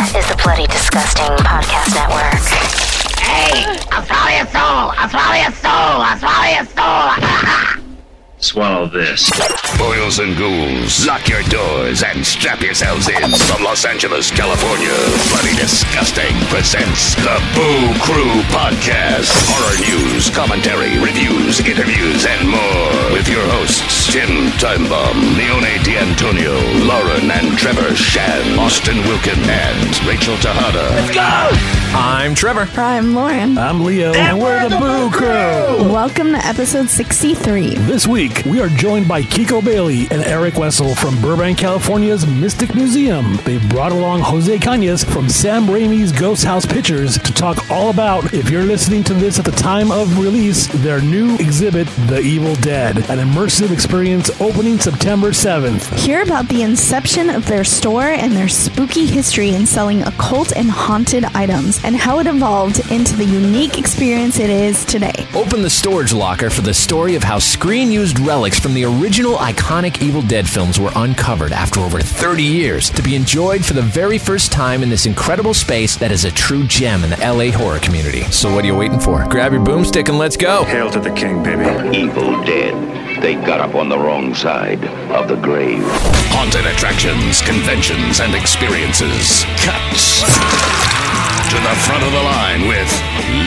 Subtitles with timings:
[0.00, 2.38] is the Bloody Disgusting Podcast Network.
[3.18, 4.92] Hey, I'll swallow your soul.
[4.94, 5.72] I'll swallow your soul.
[5.72, 7.74] I'll swallow your soul.
[8.40, 9.28] Swallow this.
[9.78, 13.30] Boils and ghouls, lock your doors and strap yourselves in.
[13.50, 14.94] From Los Angeles, California,
[15.34, 19.34] Bloody Disgusting presents the Boo Crew Podcast.
[19.50, 23.12] Horror news, commentary, reviews, interviews, and more.
[23.12, 26.54] With your hosts, Tim Timebomb, Leone D'Antonio,
[26.86, 30.94] Lauren and Trevor Shand, Austin Wilkin, and Rachel Tejada.
[30.94, 31.58] Let's go!
[31.90, 32.68] I'm Trevor.
[32.80, 33.58] I'm Lauren.
[33.58, 35.90] I'm Leo, and we're the Boo Crew.
[35.90, 37.74] Welcome to episode 63.
[37.88, 42.74] This week, we are joined by Kiko Bailey and Erick Wessel from Burbank, California's Mystic
[42.74, 43.36] Museum.
[43.44, 48.32] They brought along Jose Cañas from Sam Raimi's Ghost House Pictures to talk all about,
[48.32, 52.54] if you're listening to this at the time of release, their new exhibit, The Evil
[52.56, 55.96] Dead, an immersive experience opening September 7th.
[55.98, 60.70] Hear about the inception of their store and their spooky history in selling occult and
[60.70, 65.26] haunted items and how it evolved into the unique experience it is today.
[65.34, 69.36] Open the storage locker for the story of how screen used relics from the original
[69.36, 73.82] iconic Evil Dead films were uncovered after over 30 years to be enjoyed for the
[73.82, 77.50] very first time in this incredible space that is a true gem in the LA
[77.50, 78.22] horror community.
[78.24, 79.26] So, what are you waiting for?
[79.28, 80.64] Grab your boomstick and let's go.
[80.64, 81.64] Hail to the king, baby.
[81.96, 83.22] Evil Dead.
[83.22, 85.82] They got up on the wrong side of the grave.
[86.30, 89.44] Haunted attractions, conventions, and experiences.
[89.58, 90.22] Cuts.
[91.50, 92.90] To the front of the line with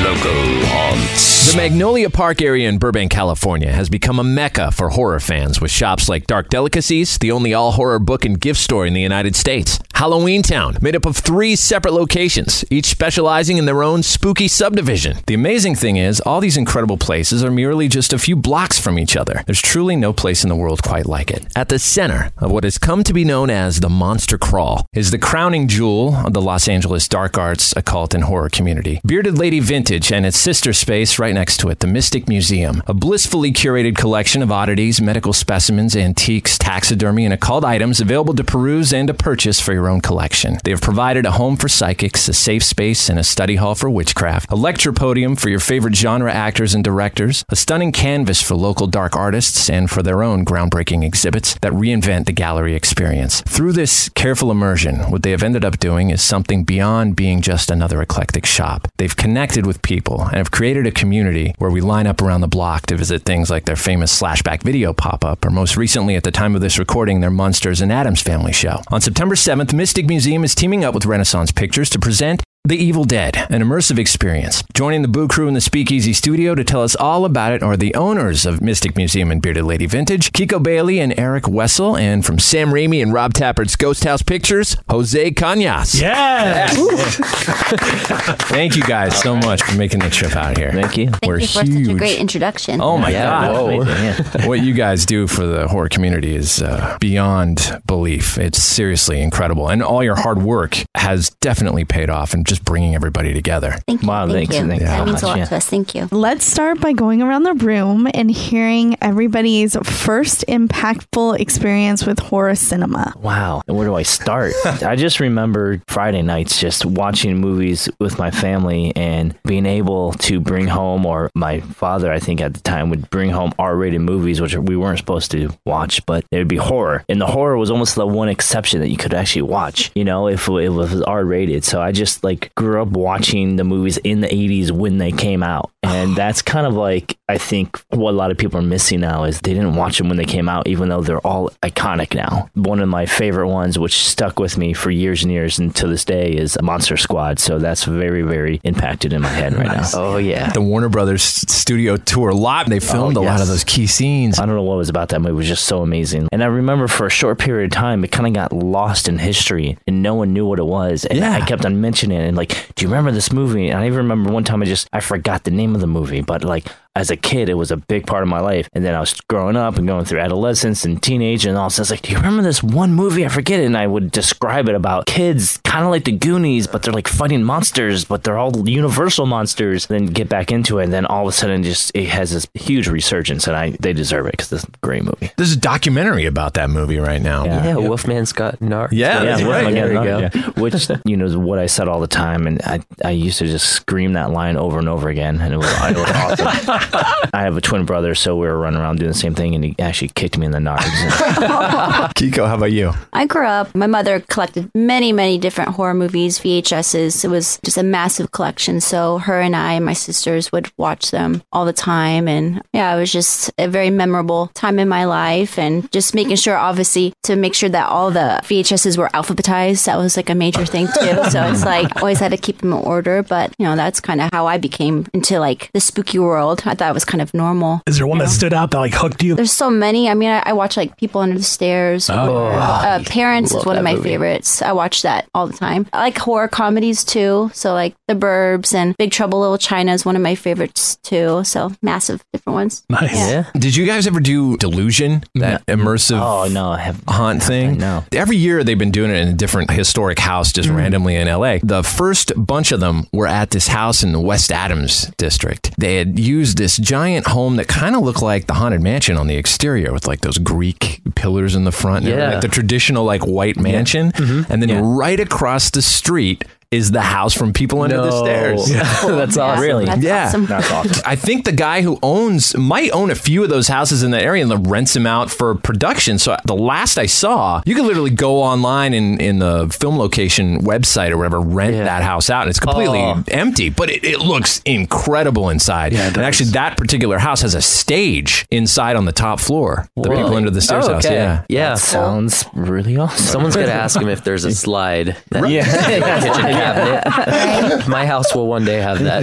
[0.04, 1.31] local haunts.
[1.52, 5.70] The Magnolia Park area in Burbank, California has become a mecca for horror fans with
[5.70, 9.36] shops like Dark Delicacies, the only all horror book and gift store in the United
[9.36, 9.78] States.
[10.02, 15.18] Halloween Town, made up of three separate locations, each specializing in their own spooky subdivision.
[15.28, 18.98] The amazing thing is, all these incredible places are merely just a few blocks from
[18.98, 19.44] each other.
[19.46, 21.46] There's truly no place in the world quite like it.
[21.56, 25.12] At the center of what has come to be known as the Monster Crawl is
[25.12, 29.02] the crowning jewel of the Los Angeles dark arts, occult, and horror community.
[29.06, 32.96] Bearded Lady Vintage and its sister space right next to it, the Mystic Museum, a
[32.96, 38.92] blissfully curated collection of oddities, medical specimens, antiques, taxidermy, and occult items available to peruse
[38.92, 40.58] and to purchase for your own collection.
[40.64, 43.90] They have provided a home for psychics, a safe space, and a study hall for
[43.90, 48.56] witchcraft, a lecture podium for your favorite genre actors and directors, a stunning canvas for
[48.56, 53.42] local dark artists and for their own groundbreaking exhibits that reinvent the gallery experience.
[53.42, 57.72] Through this careful immersion, what they have ended up doing is something beyond being just
[57.72, 58.88] another eclectic shop.
[58.98, 62.48] They've connected with people and have created a community where we line up around the
[62.48, 66.24] block to visit things like their famous Slashback video pop up, or most recently at
[66.24, 68.82] the time of this recording, their Munsters and Addams Family show.
[68.90, 73.06] On September 7th, Mystic Museum is teaming up with Renaissance Pictures to present the Evil
[73.06, 74.64] Dead, an immersive experience.
[74.76, 77.76] Joining the Boo Crew in the Speakeasy studio to tell us all about it are
[77.76, 82.24] the owners of Mystic Museum and Bearded Lady Vintage, Kiko Bailey and Erick Wessel, and
[82.24, 86.00] from Sam Raimi and Rob Tapert's Ghost House Pictures, Jose Cañas.
[86.00, 86.78] Yes!
[88.50, 90.72] Thank you guys so much for making the trip out here.
[90.72, 91.10] Thank you.
[91.26, 91.86] We're Thank you for huge.
[91.88, 92.80] such a great introduction.
[92.80, 93.56] Oh my Yeah, God.
[93.56, 93.84] whoa.
[93.86, 94.46] Yeah.
[94.48, 98.38] what you guys do for the horror community is uh, beyond belief.
[98.38, 99.68] It's seriously incredible.
[99.68, 103.78] And all your hard work has definitely paid off in just bringing everybody together.
[103.88, 104.08] Thank you.
[104.10, 104.68] Wow, thank thanks, you.
[104.68, 105.46] thanks that so means a lot yeah.
[105.46, 105.70] to us.
[105.70, 106.10] Thank you.
[106.12, 112.56] Let's start by going around the room and hearing everybody's first impactful experience with horror
[112.56, 113.14] cinema.
[113.18, 113.62] Wow.
[113.68, 114.54] Where do I start?
[114.66, 120.42] I just remember Friday nights just watching movies with my family and being able to
[120.42, 124.02] bring home, or my father, I think at the time, would bring home R rated
[124.02, 127.06] movies, which we weren't supposed to watch, but it would be horror.
[127.08, 130.28] And the horror was almost the one exception that you could actually watch, you know,
[130.28, 131.64] if it was R rated.
[131.64, 135.44] So I just like grew up watching the movies in the 80s when they came
[135.44, 135.72] out.
[135.84, 139.24] And that's kind of like, I think, what a lot of people are missing now
[139.24, 142.50] is they didn't watch them when they came out, even though they're all iconic now.
[142.54, 145.88] One of my favorite ones, which stuck with me for years and years and to
[145.88, 147.40] this day, is Monster Squad.
[147.40, 149.88] So that's very, very impacted in my head right now.
[149.94, 150.52] Oh, yeah.
[150.52, 154.40] The Warner Brothers studio tour lot, they oh, filmed a lot of those key scenes.
[154.40, 155.32] I don't know what was about that movie.
[155.32, 156.28] It was just so amazing.
[156.32, 159.18] And I remember for a short period of time, it kind of got lost in
[159.18, 161.06] history and no one knew what it was.
[161.06, 161.32] And Yeah.
[161.34, 163.68] I kept on mentioning it and like, do you remember this movie?
[163.68, 166.22] And I even remember one time I just, I forgot the name of the movie,
[166.22, 168.68] but like, as a kid, it was a big part of my life.
[168.74, 171.70] And then I was growing up and going through adolescence and teenage and all.
[171.70, 173.26] So I was like, do you remember this one movie?
[173.26, 173.66] I forget it.
[173.66, 177.08] And I would describe it about kids, kind of like the Goonies, but they're like
[177.08, 179.88] fighting monsters, but they're all universal monsters.
[179.88, 180.86] Then get back into it.
[180.86, 183.48] And then all of a sudden, just it has this huge resurgence.
[183.48, 185.32] And I they deserve it because it's a great movie.
[185.38, 187.46] There's a documentary about that movie right now.
[187.46, 187.66] Yeah.
[187.66, 188.90] Yeah, Wolfman's got narc.
[188.92, 189.64] Yeah, that's yeah, right.
[189.64, 190.20] Wolfman There Got we go.
[190.20, 190.62] Yeah.
[190.62, 193.46] Which you know is what I said all the time, and I, I used to
[193.48, 196.81] just scream that line over and over again, and it was, it was awesome.
[197.34, 199.64] I have a twin brother, so we were running around doing the same thing, and
[199.64, 200.82] he actually kicked me in the nards.
[202.16, 202.94] Kiko, how about you?
[203.14, 207.24] I grew up, my mother collected many, many different horror movies, VHSs.
[207.24, 208.82] It was just a massive collection.
[208.82, 212.28] So her and I and my sisters would watch them all the time.
[212.28, 215.58] And yeah, it was just a very memorable time in my life.
[215.58, 219.86] And just making sure, obviously, to make sure that all the VHSs were alphabetized.
[219.86, 221.24] That was like a major thing too.
[221.30, 223.24] so it's like always had to keep them in order.
[223.24, 226.62] But, you know, that's kind of how I became into like the spooky world.
[226.72, 227.82] I thought it was kind of normal.
[227.86, 229.36] Is there one that stood out that like hooked you?
[229.36, 230.10] There's so many.
[230.10, 232.10] I mean, I, I watch like People Under the Stairs.
[232.10, 234.10] Oh, or, uh, Parents is one of my movie.
[234.12, 234.62] favorites.
[234.62, 235.86] I watch that all the time.
[235.92, 237.52] I like horror comedies too.
[237.54, 241.44] So like The Burbs and Big Trouble Little China is one of my favorites too.
[241.44, 242.84] So massive different ones.
[242.90, 243.12] Nice.
[243.14, 243.50] yeah.
[243.54, 247.78] Did you guys ever do Delusion, that immersive Oh no, I have haunt thing?
[247.80, 248.06] No.
[248.14, 251.58] Every year they've been doing it in a different historic house just randomly in LA.
[251.62, 255.74] The first bunch of them were at this house in the West Adams district.
[255.78, 259.28] They had used this giant home that kind of looked like the Haunted Mansion on
[259.28, 262.06] the exterior with like those Greek pillars in the front.
[262.06, 262.34] Yeah.
[262.34, 264.12] Like the traditional like white mansion.
[264.12, 264.52] Mm-hmm.
[264.52, 268.72] And then right across the street is the house from People Under the Stairs.
[268.72, 268.84] Yeah.
[269.06, 269.62] That's awesome.
[269.62, 269.84] Really?
[269.86, 270.28] That's Yeah.
[270.28, 270.46] awesome.
[270.46, 271.02] That's awesome.
[271.06, 274.24] I think the guy who owns might own a few of those houses in that
[274.24, 276.18] area and then rents them out for production.
[276.18, 280.62] So the last I saw, you could literally go online in, in the film location
[280.62, 281.84] website or whatever, rent Yeah.
[281.84, 283.22] that house out, and it's completely Oh.
[283.28, 285.92] empty, but it, it looks incredible inside.
[285.94, 289.90] and actually, that particular house has a stage inside on the top floor.
[289.98, 291.06] The people under the stairs Oh, house.
[291.06, 291.16] okay.
[291.16, 291.44] Yeah.
[291.50, 291.76] Yeah.
[291.76, 293.26] Sounds really awesome.
[293.26, 295.18] Someone's got to ask him if there's a slide.
[295.32, 296.60] That Yeah.
[296.64, 297.88] kitchen cabinet.
[297.88, 299.22] My house will one day have that.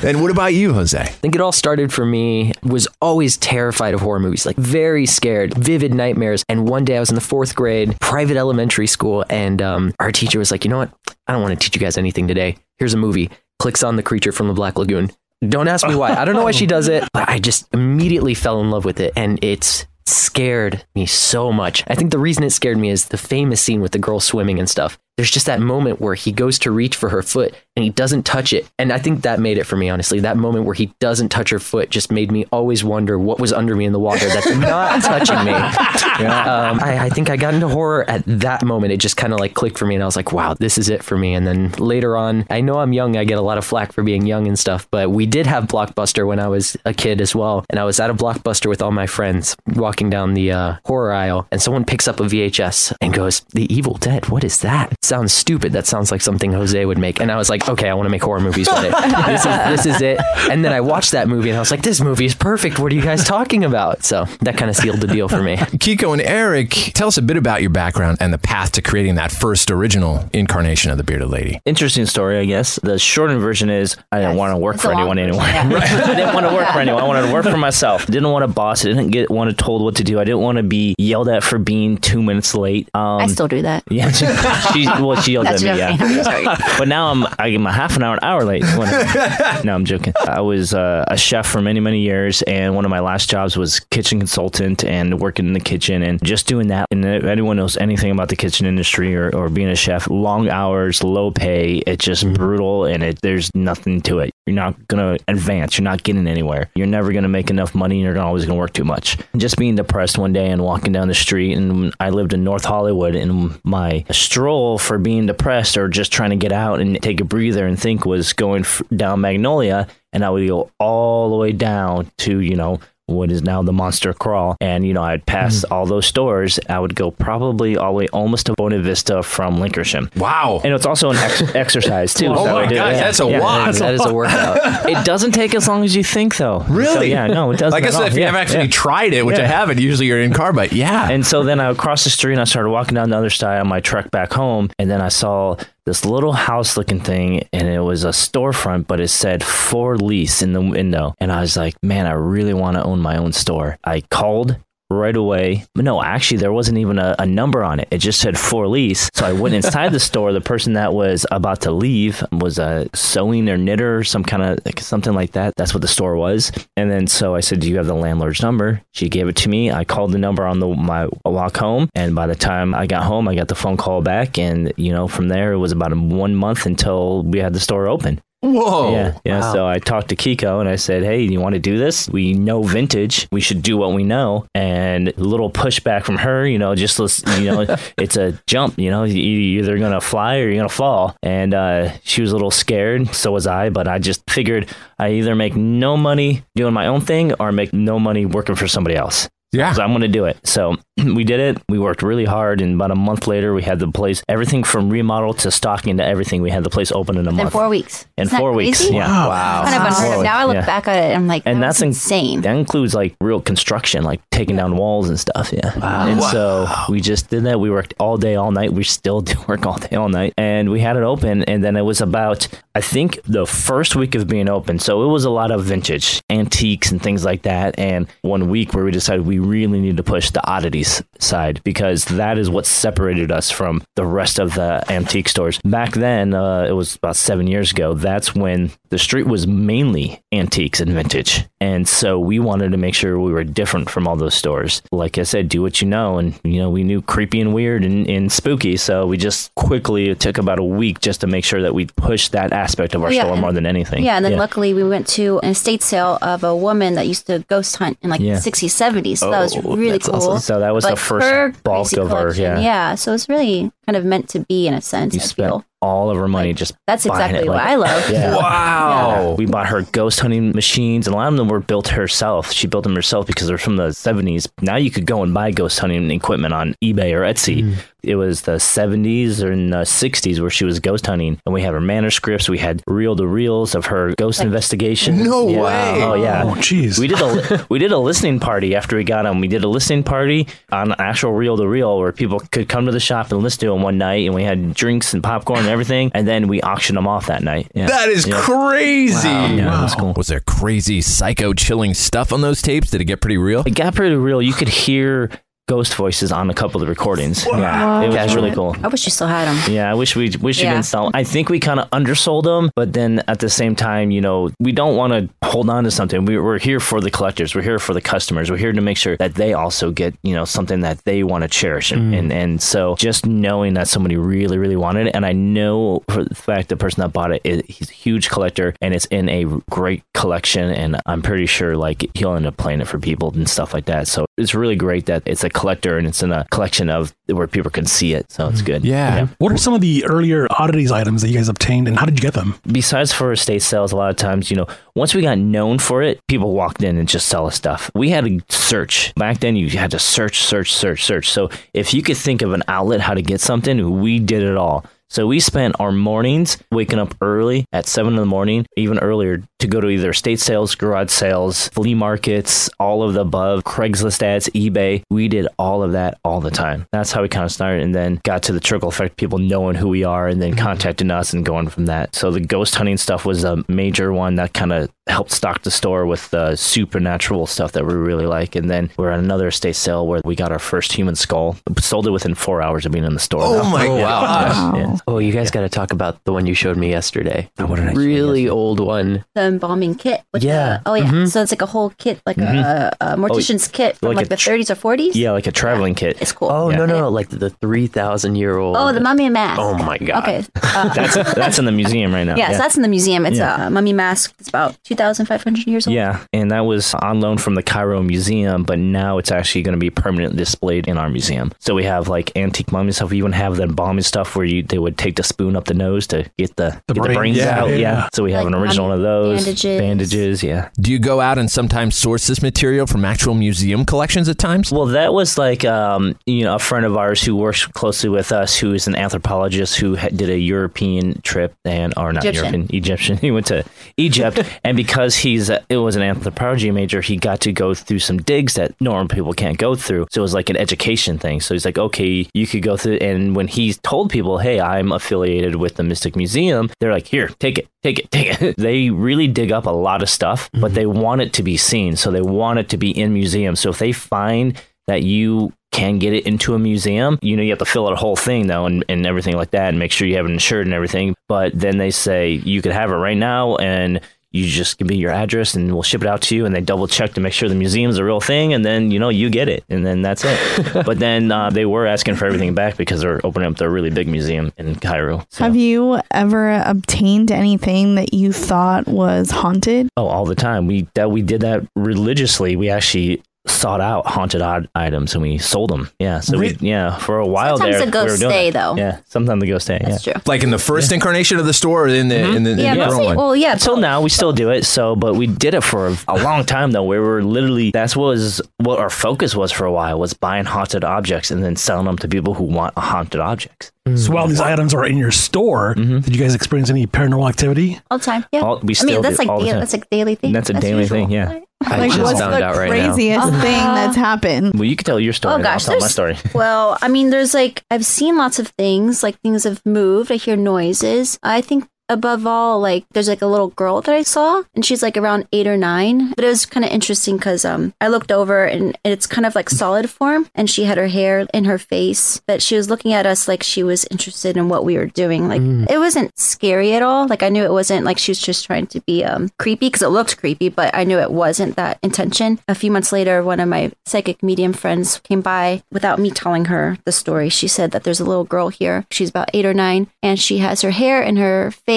[0.06, 0.98] And what about you, Jose?
[0.98, 5.06] I think it all started for me was always terrified of horror movies, like very
[5.06, 6.44] scared, vivid nightmares.
[6.48, 10.12] And one day I was in the fourth grade, private elementary school, and um, our
[10.12, 10.92] teacher was like, "You know what?
[11.26, 12.56] I don't want to teach you guys anything today.
[12.78, 15.10] Here's a movie." Clicks on the creature from the Black Lagoon.
[15.48, 16.14] Don't ask me why.
[16.14, 19.00] I don't know why she does it, but I just immediately fell in love with
[19.00, 21.82] it, and it's scared me so much.
[21.88, 24.58] I think the reason it scared me is the famous scene with the girl swimming
[24.58, 24.98] and stuff.
[25.16, 28.24] There's just that moment where he goes to reach for her foot and he doesn't
[28.24, 28.68] touch it.
[28.78, 30.20] And I think that made it for me, honestly.
[30.20, 33.52] That moment where he doesn't touch her foot just made me always wonder what was
[33.52, 35.52] under me in the water that's not touching me.
[35.52, 38.92] Um, I, I think I got into horror at that moment.
[38.92, 40.88] It just kind of like clicked for me and I was like, wow, this is
[40.88, 41.34] it for me.
[41.34, 43.16] And then later on, I know I'm young.
[43.16, 45.64] I get a lot of flack for being young and stuff, but we did have
[45.64, 47.64] Blockbuster when I was a kid as well.
[47.70, 51.12] And I was at a Blockbuster with all my friends walking down the uh, horror
[51.12, 54.94] aisle and someone picks up a VHS and goes, The Evil Dead, what is that?
[55.06, 55.72] Sounds stupid.
[55.72, 57.20] That sounds like something Jose would make.
[57.20, 58.94] And I was like, okay, I want to make horror movies with it.
[59.26, 60.18] This is, this is it.
[60.50, 62.78] And then I watched that movie and I was like, this movie is perfect.
[62.78, 64.04] What are you guys talking about?
[64.04, 65.56] So that kind of sealed the deal for me.
[65.56, 69.14] Kiko and Erick, tell us a bit about your background and the path to creating
[69.16, 71.60] that first original incarnation of the Bearded Lady.
[71.64, 72.76] Interesting story, I guess.
[72.82, 75.80] The shortened version is I didn't want to work It's for a long anyone anymore.
[75.80, 76.04] version, yeah.
[76.06, 77.02] I didn't want to work for anyone.
[77.02, 78.06] I wanted to work for myself.
[78.06, 78.84] Didn't want a boss.
[78.84, 80.18] I didn't get want to told what to do.
[80.18, 82.88] I didn't want to be yelled at for being two minutes late.
[82.94, 83.84] Um, I still do that.
[83.90, 84.26] yeah, she,
[84.72, 85.78] she well she yelled That's at me.
[85.78, 88.62] Yeah, but now I'm I am a half an hour, an hour late.
[89.64, 90.12] no, I'm joking.
[90.26, 93.56] I was uh, a chef for many, many years, and one of my last jobs
[93.56, 96.86] was kitchen consultant and working in the kitchen and just doing that.
[96.90, 100.48] And if anyone knows anything about the kitchen industry or, or being a chef, long
[100.48, 104.30] hours, low pay, it's just brutal, and it there's nothing to it.
[104.46, 105.78] You're not gonna advance.
[105.78, 106.70] You're not getting anywhere.
[106.74, 107.96] You're never gonna make enough money.
[107.96, 109.18] and You're always gonna work too much.
[109.36, 112.64] Just being depressed one day and walking down the street, and I lived in North
[112.64, 117.20] Hollywood, and my stroll for being depressed or just trying to get out and take
[117.20, 121.36] a breather and think was going f- down Magnolia, and I would go all the
[121.36, 125.24] way down to you know what is now the Monster Crawl, and you know I'd
[125.26, 125.72] pass hmm.
[125.72, 126.58] all those stores.
[126.68, 130.14] I would go probably all the way almost to Buena Vista from Lankershim.
[130.16, 130.60] Wow.
[130.64, 132.26] And it's also an ex- exercise too.
[132.26, 133.74] Oh so my gosh, yeah, that's a yeah, lot.
[133.74, 134.88] That is a workout.
[134.88, 136.60] it doesn't take as long as you think, though.
[136.68, 136.94] Really?
[136.94, 137.76] So, yeah, no, it doesn't.
[137.76, 140.32] I guess if you Yeah, have actually tried it, which I haven't, usually you're in
[140.32, 141.08] car, but yeah.
[141.08, 143.30] And so then I would cross the street and I started walking down the other
[143.30, 144.70] side on my trek back home.
[144.78, 149.00] And then I saw this little house looking thing and it was a storefront, but
[149.00, 151.14] it said for lease in the window.
[151.18, 153.78] And I was like, man, I really want to own my own store.
[153.84, 154.56] I called
[154.90, 155.64] right away.
[155.74, 157.88] No, actually, there wasn't even a, a number on it.
[157.90, 159.10] It just said for lease.
[159.14, 160.32] So I went inside the store.
[160.32, 164.42] The person that was about to leave was a sewing or knitter, or some kind
[164.42, 165.54] of like, something like that.
[165.56, 166.52] That's what the store was.
[166.76, 169.48] And then so I said, "Do you have the landlord's number?" She gave it to
[169.48, 169.70] me.
[169.70, 173.04] I called the number on the my walk home, and by the time I got
[173.04, 174.38] home, I got the phone call back.
[174.38, 177.86] And you know, from there, it was about one month until we had the store
[177.88, 178.20] open.
[178.52, 178.92] Whoa.
[178.92, 179.52] Yeah, yeah.
[179.52, 182.08] So I talked to Kiko and I said, "Hey, you want to do this?
[182.08, 183.26] We know vintage.
[183.32, 186.98] We should do what we know." And a little pushback from her, you know, just
[187.38, 188.78] you know, it's a jump.
[188.78, 191.16] You know, you you're either gonna fly or you're gonna fall.
[191.22, 193.14] And uh, she was a little scared.
[193.14, 193.70] So was I.
[193.70, 197.72] But I just figured I either make no money doing my own thing or make
[197.72, 199.28] no money working for somebody else.
[199.52, 199.72] Yeah.
[199.72, 200.38] So I'm going to do it.
[200.44, 200.76] So
[201.14, 201.62] we did it.
[201.68, 202.60] We worked really hard.
[202.60, 206.04] And about a month later, we had the place, everything from remodel to stocking to
[206.04, 206.42] everything.
[206.42, 207.52] We had the place open in a In month.
[207.52, 208.06] four weeks.
[208.18, 208.78] In Isn't four weeks.
[208.80, 208.94] crazy?
[208.96, 209.08] Yeah.
[209.28, 209.62] Wow.
[209.64, 210.22] Kind of unheard of.
[210.24, 210.66] Now I look Yeah.
[210.66, 212.40] back at it and I'm like, And that that's was in- insane.
[212.42, 215.52] That includes like real construction, like taking down walls and stuff.
[215.52, 215.78] Yeah.
[215.78, 216.06] Wow.
[216.08, 217.58] And so we just did that.
[217.60, 218.72] We worked all day, all night.
[218.72, 220.34] We still do work all day, all night.
[220.36, 221.44] And we had it open.
[221.44, 224.78] And then it was about, I think, the first week of being open.
[224.80, 227.78] So it was a lot of vintage antiques and things like that.
[227.78, 232.04] And one week where we decided we really need to push the oddities side because
[232.06, 235.58] that is what separated us from the rest of the antique stores.
[235.64, 237.94] Back then, uh, it was about seven years ago.
[237.94, 241.44] That's when the street was mainly antiques and vintage.
[241.60, 244.82] And so we wanted to make sure we were different from all those stores.
[244.92, 246.18] Like I said, do what you know.
[246.18, 248.76] And, you know, we knew creepy and weird and, and spooky.
[248.76, 251.86] So we just quickly, it took about a week just to make sure that we
[251.86, 254.04] pushed that aspect of our yeah, store and- more than anything.
[254.04, 257.26] Yeah, and then luckily we went to an estate sale of a woman that used
[257.26, 258.38] to ghost hunt in like Yeah.
[258.38, 259.22] the 60s, 70s.
[259.26, 260.16] So that was Oh, really that's cool.
[260.16, 260.38] awesome.
[260.40, 262.58] So that was the first her bulk of our- yeah.
[262.60, 265.14] Yeah, so it's really kind of meant to be in a sense.
[265.14, 265.64] You I spent feel.
[265.80, 268.10] all of her money just That's exactly it, what like- I love.
[268.10, 268.36] Yeah.
[268.36, 269.34] Wow.
[269.38, 272.52] We bought her ghost hunting machines, and a lot of them were built herself.
[272.52, 274.48] She built them herself because they're from the 70s.
[274.62, 277.62] Now you could go and buy ghost hunting equipment on eBay or Etsy.
[277.62, 277.74] Hmm.
[278.02, 281.60] It was the 70s or in the 60s where she was ghost hunting, and we
[281.62, 282.48] had her manuscripts.
[282.48, 285.24] We had reel to reels of her ghost investigation.
[285.24, 285.62] No Yeah.
[285.62, 286.02] way.
[286.04, 286.42] Oh yeah.
[286.44, 287.00] Oh, jeez.
[287.00, 289.40] We did a we did a listening party after we got them.
[289.40, 292.92] We did a listening party on actual reel to reel where people could come to
[292.92, 295.68] the shop and listen to them one night, and we had drinks and popcorn and
[295.68, 297.68] everything, and then we auctioned them off that night.
[297.74, 297.86] Yeah.
[297.86, 298.40] That is Yeah.
[298.40, 299.28] crazy.
[299.28, 300.12] Yeah, that's cool.
[300.16, 302.90] Was there crazy, psycho, chilling stuff on those tapes?
[302.90, 303.62] Did it get pretty real?
[303.66, 304.40] It got pretty real.
[304.42, 305.30] You could hear
[305.68, 307.44] ghost voices on a couple of the recordings.
[307.46, 308.76] Yeah, it was really cool.
[308.82, 309.72] I wish you still had them.
[309.74, 310.74] Yeah, I wish we wish you Yeah.
[310.74, 311.06] didn't sell.
[311.06, 311.12] 'em.
[311.14, 314.50] I think we kind of undersold them, but then at the same time, you know,
[314.60, 316.24] we don't want to hold on to something.
[316.24, 317.54] We, we're here for the collectors.
[317.54, 318.50] We're here for the customers.
[318.50, 321.42] We're here to make sure that they also get you know something that they want
[321.42, 322.18] to cherish, and, mm.
[322.18, 326.24] and and so just knowing that somebody really really wanted it, and I know for
[326.24, 329.28] the fact the person that bought it, is, he's a huge collector, and it's in
[329.28, 333.32] a great collection, and I'm pretty sure like he'll end up playing it for people
[333.34, 334.06] and stuff like that.
[334.08, 337.48] So it's really great that it's a collector and it's in a collection of where
[337.48, 338.30] people can see it.
[338.30, 338.66] So it's mm.
[338.66, 338.84] good.
[338.84, 339.26] Yeah.
[339.38, 342.18] What are some of the earlier oddities items that you guys obtained, and how did
[342.18, 342.54] you get them?
[342.70, 346.02] besides for estate sales, a lot of times, you know, once we got known for
[346.02, 347.90] it, people walked in and just sell us stuff.
[347.94, 349.14] We had to search.
[349.14, 351.30] Back then, you had to search, search, search, search.
[351.30, 354.56] So if you could think of an outlet how to get something, we did it
[354.56, 354.84] all.
[355.08, 359.42] So we spent our mornings waking up early at seven in the morning, even earlier,
[359.58, 364.22] to go to either state sales, garage sales, flea markets, all of the above, Craigslist
[364.22, 365.02] ads, eBay.
[365.10, 366.86] We did all of that all the time.
[366.92, 369.76] That's how we kind of started and then got to the trickle effect, people knowing
[369.76, 370.64] who we are and then mm-hmm.
[370.64, 372.14] contacting us and going from that.
[372.14, 375.70] So the ghost hunting stuff was a major one that kind of helped stock the
[375.70, 378.56] store with the supernatural stuff that we really like.
[378.56, 381.56] And then we're at another estate sale where we got our first human skull.
[381.78, 383.42] Sold it within four hours of being in the store.
[383.42, 383.70] Oh now.
[383.70, 384.00] my Yeah.
[384.00, 384.76] gosh.
[384.76, 384.96] Yeah.
[385.06, 387.48] Oh, you guys got to talk about the one you showed me yesterday.
[387.58, 389.24] Oh, what did I really old one.
[389.34, 390.22] The Um, embalming kit.
[390.32, 390.78] With Yeah.
[390.84, 391.04] The, oh, yeah.
[391.04, 391.26] Mm-hmm.
[391.26, 392.58] So it's like a whole kit, like mm-hmm.
[392.58, 395.10] a, a oh, mortician's kit from Like like, the tr- 30s or 40s.
[395.14, 396.18] Yeah, like a traveling kit.
[396.20, 396.50] It's cool.
[396.50, 396.78] Oh Yeah.
[396.78, 397.08] no, no, no!
[397.08, 398.76] Like the three thousand year old.
[398.76, 399.60] Oh, the mummy mask.
[399.60, 400.22] Oh my god!
[400.22, 400.44] Okay.
[400.76, 402.36] Uh, That's that's in the museum right now.
[402.42, 403.24] yeah, so that's in the museum.
[403.24, 403.68] It's Yeah.
[403.68, 404.34] a mummy mask.
[404.38, 405.94] It's about 2,500 years old.
[405.94, 409.72] Yeah, and that was on loan from the Cairo Museum, but now it's actually going
[409.74, 411.50] to be permanently displayed in our museum.
[411.60, 413.10] So we have like antique mummy stuff.
[413.10, 415.74] We even have the embalming stuff where you they would take the spoon up the
[415.74, 417.12] nose to get the, The get brain.
[417.14, 417.70] the brains Yeah, out.
[417.70, 417.76] yeah.
[417.76, 418.08] Yeah.
[418.12, 419.80] So we have Like an original mummy of those bandages.
[419.80, 420.42] bandages.
[420.42, 420.70] Yeah.
[420.80, 424.72] Do you go out and sometimes source this material from actual museum collections at times?
[424.72, 428.32] Well, that was like um, you know a friend of ours who works closely with
[428.32, 432.44] us, who is an anthropologist who ha- did a European trip and or not Egyptian.
[432.44, 433.16] European Egyptian.
[433.26, 433.64] He went to
[433.96, 437.98] Egypt, and because he's a, it was an anthropology major, he got to go through
[437.98, 440.06] some digs that normal people can't go through.
[440.10, 441.40] So it was like an education thing.
[441.40, 442.98] So he's like, okay, you could go through.
[442.98, 447.28] And when he told people, hey, I'm affiliated with the Mystic Museum, they're like, here,
[447.40, 448.56] take it, take it, take it.
[448.56, 450.74] they really dig up a lot of stuff, but mm-hmm.
[450.74, 451.96] they want it to be seen.
[451.96, 453.60] So they want it to be in museums.
[453.60, 457.18] So if they find that you can get it into a museum.
[457.20, 459.50] You know, you have to fill out a whole thing though and, and everything like
[459.50, 461.14] that and make sure you have it insured and everything.
[461.28, 464.00] But then they say you could have it right now and
[464.32, 466.44] you just give me your address and we'll ship it out to you.
[466.44, 468.52] And they double check to make sure the museum's a real thing.
[468.52, 469.64] And then, you know, you get it.
[469.70, 470.38] And then that's it.
[470.86, 473.88] but then uh, they were asking for everything back because they're opening up their really
[473.90, 475.24] big museum in Cairo.
[475.30, 479.88] So, Have you ever obtained anything that you thought was haunted?
[479.96, 480.66] oh, all the time.
[480.66, 482.56] We that we did that religiously.
[482.56, 485.90] We actually sought out haunted odd items and we sold them.
[485.98, 486.20] Yeah.
[486.20, 487.86] So we, yeah, for a while Sometimes there.
[487.86, 488.76] the ghosts we were stay, though.
[488.76, 489.00] Yeah.
[489.06, 489.78] Sometimes the ghosts stay.
[489.82, 490.14] That's yeah.
[490.14, 490.22] true.
[490.26, 492.36] Like in the first incarnation of the store or in the mm-hmm.
[492.36, 493.16] in the, Yeah, in the mostly- one?
[493.16, 493.52] well, yeah.
[493.52, 494.64] Until now, we still do it.
[494.64, 496.84] So, but we did it for a, a long time though.
[496.84, 500.44] We were literally that's what was what our focus was for a while was buying
[500.44, 503.72] haunted objects and then selling them to people who want haunted objects.
[503.86, 503.98] Mm.
[503.98, 504.30] So while mm-hmm.
[504.30, 506.00] these items are in your store, mm-hmm.
[506.00, 507.80] did you guys experience any paranormal activity?
[507.90, 508.26] all the time.
[508.32, 508.40] Yeah.
[508.40, 509.60] All- we I mean, that's do like all the time.
[509.60, 510.32] that's like daily thing.
[510.32, 511.40] That's a daily thing, yeah.
[511.64, 512.92] I like, just what's found the out right now.
[512.94, 513.40] craziest uh-huh.
[513.40, 514.54] thing that's happened?
[514.54, 515.32] Well, you can tell your story.
[515.32, 516.16] Oh and gosh, I'll tell my there's- story.
[516.34, 519.02] Well, I mean, there's like I've seen lots of things.
[519.02, 520.12] Like things have moved.
[520.12, 521.18] I hear noises.
[521.22, 524.82] I think above all, like there's like a little girl that I saw, and she's
[524.82, 526.12] like around eight or nine.
[526.12, 529.34] But it was kind of interesting because um I looked over and it's kind of
[529.34, 532.92] like solid form, and she had her hair in her face, but she was looking
[532.92, 535.28] at us like she was interested in what we were doing.
[535.28, 537.06] Like it wasn't scary at all.
[537.06, 539.82] Like I knew it wasn't like she was just trying to be um creepy because
[539.82, 542.40] it looked creepy, but I knew it wasn't that intention.
[542.48, 546.46] A few months later, one of my psychic medium friends came by without me telling
[546.46, 547.28] her the story.
[547.28, 548.86] She said that there's a little girl here.
[548.90, 551.75] She's about eight or nine, and she has her hair in her face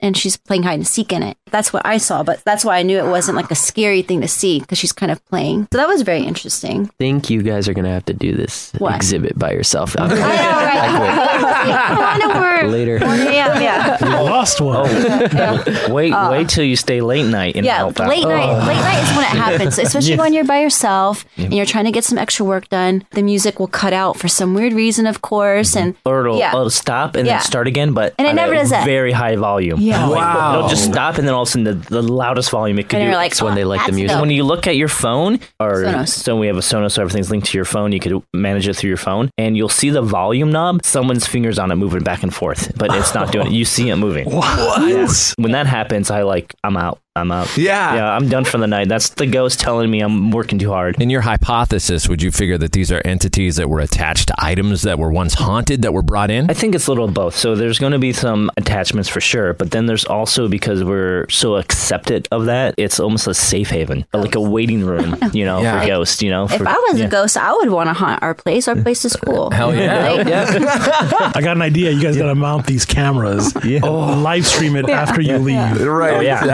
[0.00, 1.36] and she's playing hide and seek in it.
[1.50, 4.20] That's what I saw, but that's why I knew it wasn't like a scary thing
[4.20, 5.66] to see because she's kind of playing.
[5.72, 6.86] So that was very interesting.
[6.98, 8.94] think you guys are gonna have to do this What?
[8.94, 9.96] exhibit by yourself.
[9.98, 11.40] I know, right?
[11.44, 12.98] I know we're Later.
[12.98, 13.98] Yeah, yeah.
[14.04, 14.76] You lost one.
[14.92, 15.88] Oh.
[15.92, 16.28] Wait, uh.
[16.30, 18.08] wait till you stay late night and Yeah, help out.
[18.08, 18.48] late night.
[18.48, 18.66] Oh.
[18.66, 21.90] Late night is when it happens, especially when you're by yourself and you're trying to
[21.90, 23.04] get some extra work done.
[23.12, 26.50] The music will cut out for some weird reason, of course, and Or it'll, yeah,
[26.52, 27.38] it'll stop and Yeah.
[27.38, 28.84] then start again, but And it never a does that.
[28.84, 29.80] Very high volume.
[29.80, 30.06] Yeah.
[30.06, 30.58] Like, Wow.
[30.58, 32.96] It'll just stop and then all of a sudden the, the loudest volume it could
[32.96, 33.06] and do.
[33.06, 34.10] you're like, It's when they "Oh, like the music.
[34.14, 36.08] dope." when you look at your phone, or Sonos.
[36.10, 37.90] so we have a Sonos, so everything's linked to your phone.
[37.92, 40.84] You could manage it through your phone, and you'll see the volume knob.
[40.84, 43.52] Someone's fingers on it moving back and forth, but it's not doing it.
[43.52, 44.28] You see it moving.
[44.30, 45.34] What?
[45.38, 47.00] When that happens, I like I'm out.
[47.16, 47.48] I'm up.
[47.56, 47.96] Yeah.
[47.96, 48.12] yeah.
[48.12, 48.88] I'm done for the night.
[48.88, 51.02] That's the ghost telling me I'm working too hard.
[51.02, 54.82] In your hypothesis, would you figure that these are entities that were attached to items
[54.82, 56.48] that were once haunted that were brought in?
[56.48, 57.34] I think it's a little of both.
[57.34, 61.28] So there's going to be some attachments for sure, but then there's also because we're
[61.30, 65.62] so accepted of that, it's almost a safe haven, like a waiting room, you know,
[65.62, 65.80] Yeah.
[65.80, 66.22] for ghosts.
[66.22, 67.06] You know, If for- I was yeah.
[67.06, 68.68] a ghost, I would want to haunt our place.
[68.68, 69.50] Our place is cool.
[69.60, 70.10] Hell yeah.
[70.12, 70.26] Like,
[71.36, 71.90] I got an idea.
[71.90, 73.52] You guys got to mount these cameras.
[73.64, 73.80] Yeah.
[73.82, 75.56] Oh, live stream it after you leave.
[75.84, 76.44] Right, Oh, yeah.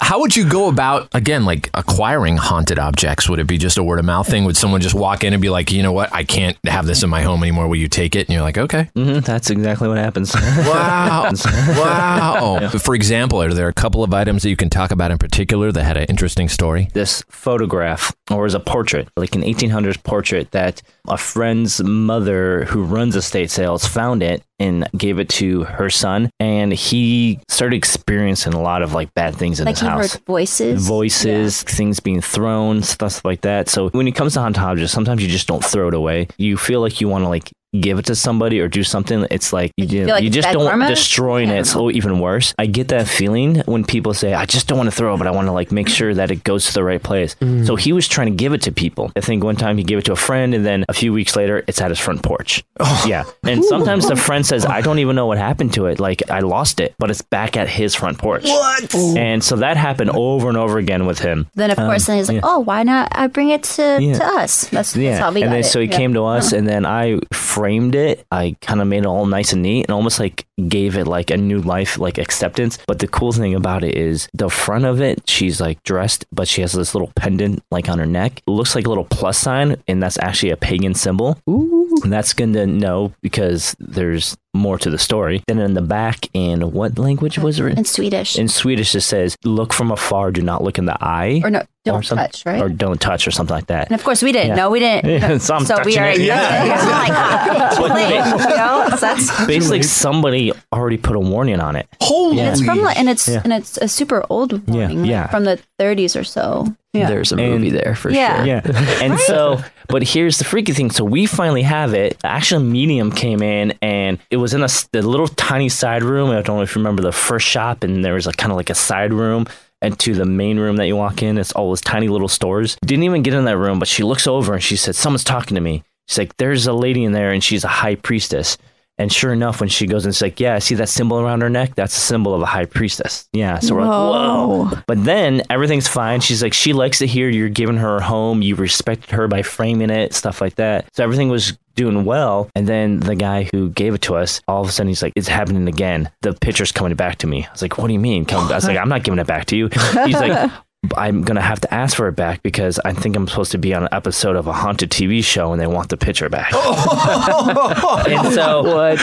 [0.00, 3.28] How would you go about again, like acquiring haunted objects?
[3.28, 4.44] Would it be just a word of mouth thing?
[4.44, 7.02] Would someone just walk in and be like, you know what, I can't have this
[7.02, 7.68] in my home anymore?
[7.68, 8.26] Will you take it?
[8.28, 8.88] And you're like, okay.
[8.94, 10.34] Mhm, that's exactly what happens.
[10.66, 11.30] Wow.
[11.76, 12.68] wow.
[12.78, 15.72] For example, are there a couple of items that you can talk about in particular
[15.72, 16.88] that had an interesting story?
[16.94, 22.84] this photograph or is a portrait, like an 1800s portrait that a friend's mother who
[22.84, 26.30] runs estate sales found it and gave it to her son.
[26.40, 30.12] And he started experiencing a lot of like bad things in like his house.
[30.14, 30.86] heard voices.
[30.86, 33.68] Voices, things being thrown, stuff like that.
[33.68, 36.28] So when it comes to haunted objects, sometimes you just don't throw it away.
[36.38, 39.26] You feel like you want to like give it to somebody or do something.
[39.30, 40.88] It's like you, feel like you just don't karma?
[40.88, 41.56] destroying I it.
[41.56, 42.54] don't So even worse.
[42.58, 45.26] I get that feeling when people say, "I just don't want to throw it, but
[45.26, 47.66] I want to like make sure that it goes to the right place." Mm.
[47.66, 49.12] So he was trying to give it to people.
[49.16, 51.36] I think one time he gave it to a friend, and then a few weeks
[51.36, 52.64] later, it's at his front porch.
[52.80, 53.04] Oh.
[53.06, 56.00] Yeah, and sometimes the friend says, "I don't even know what happened to it.
[56.00, 58.94] Like I lost it, but it's back at his front porch." What?
[59.16, 61.46] And so that happened over and over again with him.
[61.54, 62.40] Then of um, course, then he's like, yeah.
[62.44, 63.08] "Oh, why not?
[63.12, 64.14] I bring it to, Yeah.
[64.18, 65.64] to us." That's, that's Yeah, how we and got then it.
[65.64, 65.96] so he Yeah.
[65.96, 68.26] came to us, and then I framed it.
[68.30, 71.30] I kind of made it all nice and neat, and almost like gave it like
[71.30, 72.78] a new life, like acceptance.
[72.86, 75.28] But the cool thing about it is the front of it.
[75.28, 78.42] She's like dressed, but she has this little pendant like on her neck.
[78.46, 81.38] It looks like a little plus sign, and that's actually a pagan symbol.
[81.48, 81.85] Ooh.
[82.02, 85.42] And that's good to know because there's more to the story.
[85.48, 87.76] Then in the back, in what language was it?
[87.78, 88.38] in Swedish.
[88.38, 91.62] In Swedish, it says, "Look from afar, do not look in the eye." or no,
[91.84, 92.62] don't something- touch, right?
[92.62, 93.88] Or don't touch, or something like that.
[93.88, 94.54] and of course, we didn't Yeah.
[94.54, 94.70] know.
[94.70, 95.10] We didn't.
[95.16, 96.06] Yeah, so I'm so we are.
[96.08, 96.20] it.
[96.20, 96.64] Yeah.
[96.64, 96.86] yeah.
[96.86, 98.14] Like, too late,
[98.50, 98.88] you know?
[98.98, 99.46] That's.
[99.46, 101.86] Basically, somebody already put a warning on it.
[102.00, 102.40] Holy.
[102.40, 103.42] And it's from like, and it's Yeah.
[103.44, 105.26] and it's a super old warning, like, yeah.
[105.28, 106.74] from the 30s or so.
[106.98, 107.08] Yeah.
[107.08, 108.36] There's a And- movie there for Yeah.
[108.38, 108.46] sure.
[108.46, 109.00] Yeah.
[109.02, 110.90] And so, but here's the freaky thing.
[110.90, 112.18] So we finally have it.
[112.20, 116.30] The actual medium came in and it was in a, the little tiny side room.
[116.30, 118.56] I don't know if you remember the first shop and there was a kind of
[118.56, 119.46] like a side room
[119.82, 121.38] and to the main room that you walk in.
[121.38, 122.76] It's all those tiny little stores.
[122.84, 125.54] Didn't even get in that room, but she looks over and she said, someone's talking
[125.54, 125.84] to me.
[126.08, 128.56] She's like, there's a lady in there and she's a high priestess.
[128.98, 131.50] And sure enough, when she goes and she's like, yeah, see that symbol around her
[131.50, 131.74] neck?
[131.74, 133.28] That's a symbol of a high priestess.
[133.32, 133.58] Yeah.
[133.58, 134.64] So we're like, Whoa.
[134.70, 134.78] whoa.
[134.86, 136.20] But then everything's fine.
[136.20, 138.40] She's like, she likes to hear you're giving her a home.
[138.42, 140.86] You respected her by framing it, stuff like that.
[140.94, 142.48] So everything was doing well.
[142.54, 145.12] And then the guy who gave it to us, all of a sudden he's like,
[145.14, 146.10] it's happening again.
[146.22, 147.44] The picture's coming back to me.
[147.46, 148.24] I was like, what do you mean?
[148.24, 149.68] Come, I was like, I'm not giving it back to you.
[149.68, 150.50] He's like,
[150.96, 153.74] I'm gonna have to ask for it back because I think I'm supposed to be
[153.74, 156.52] on an episode of a haunted TV show and they want the picture back.
[156.54, 158.62] and so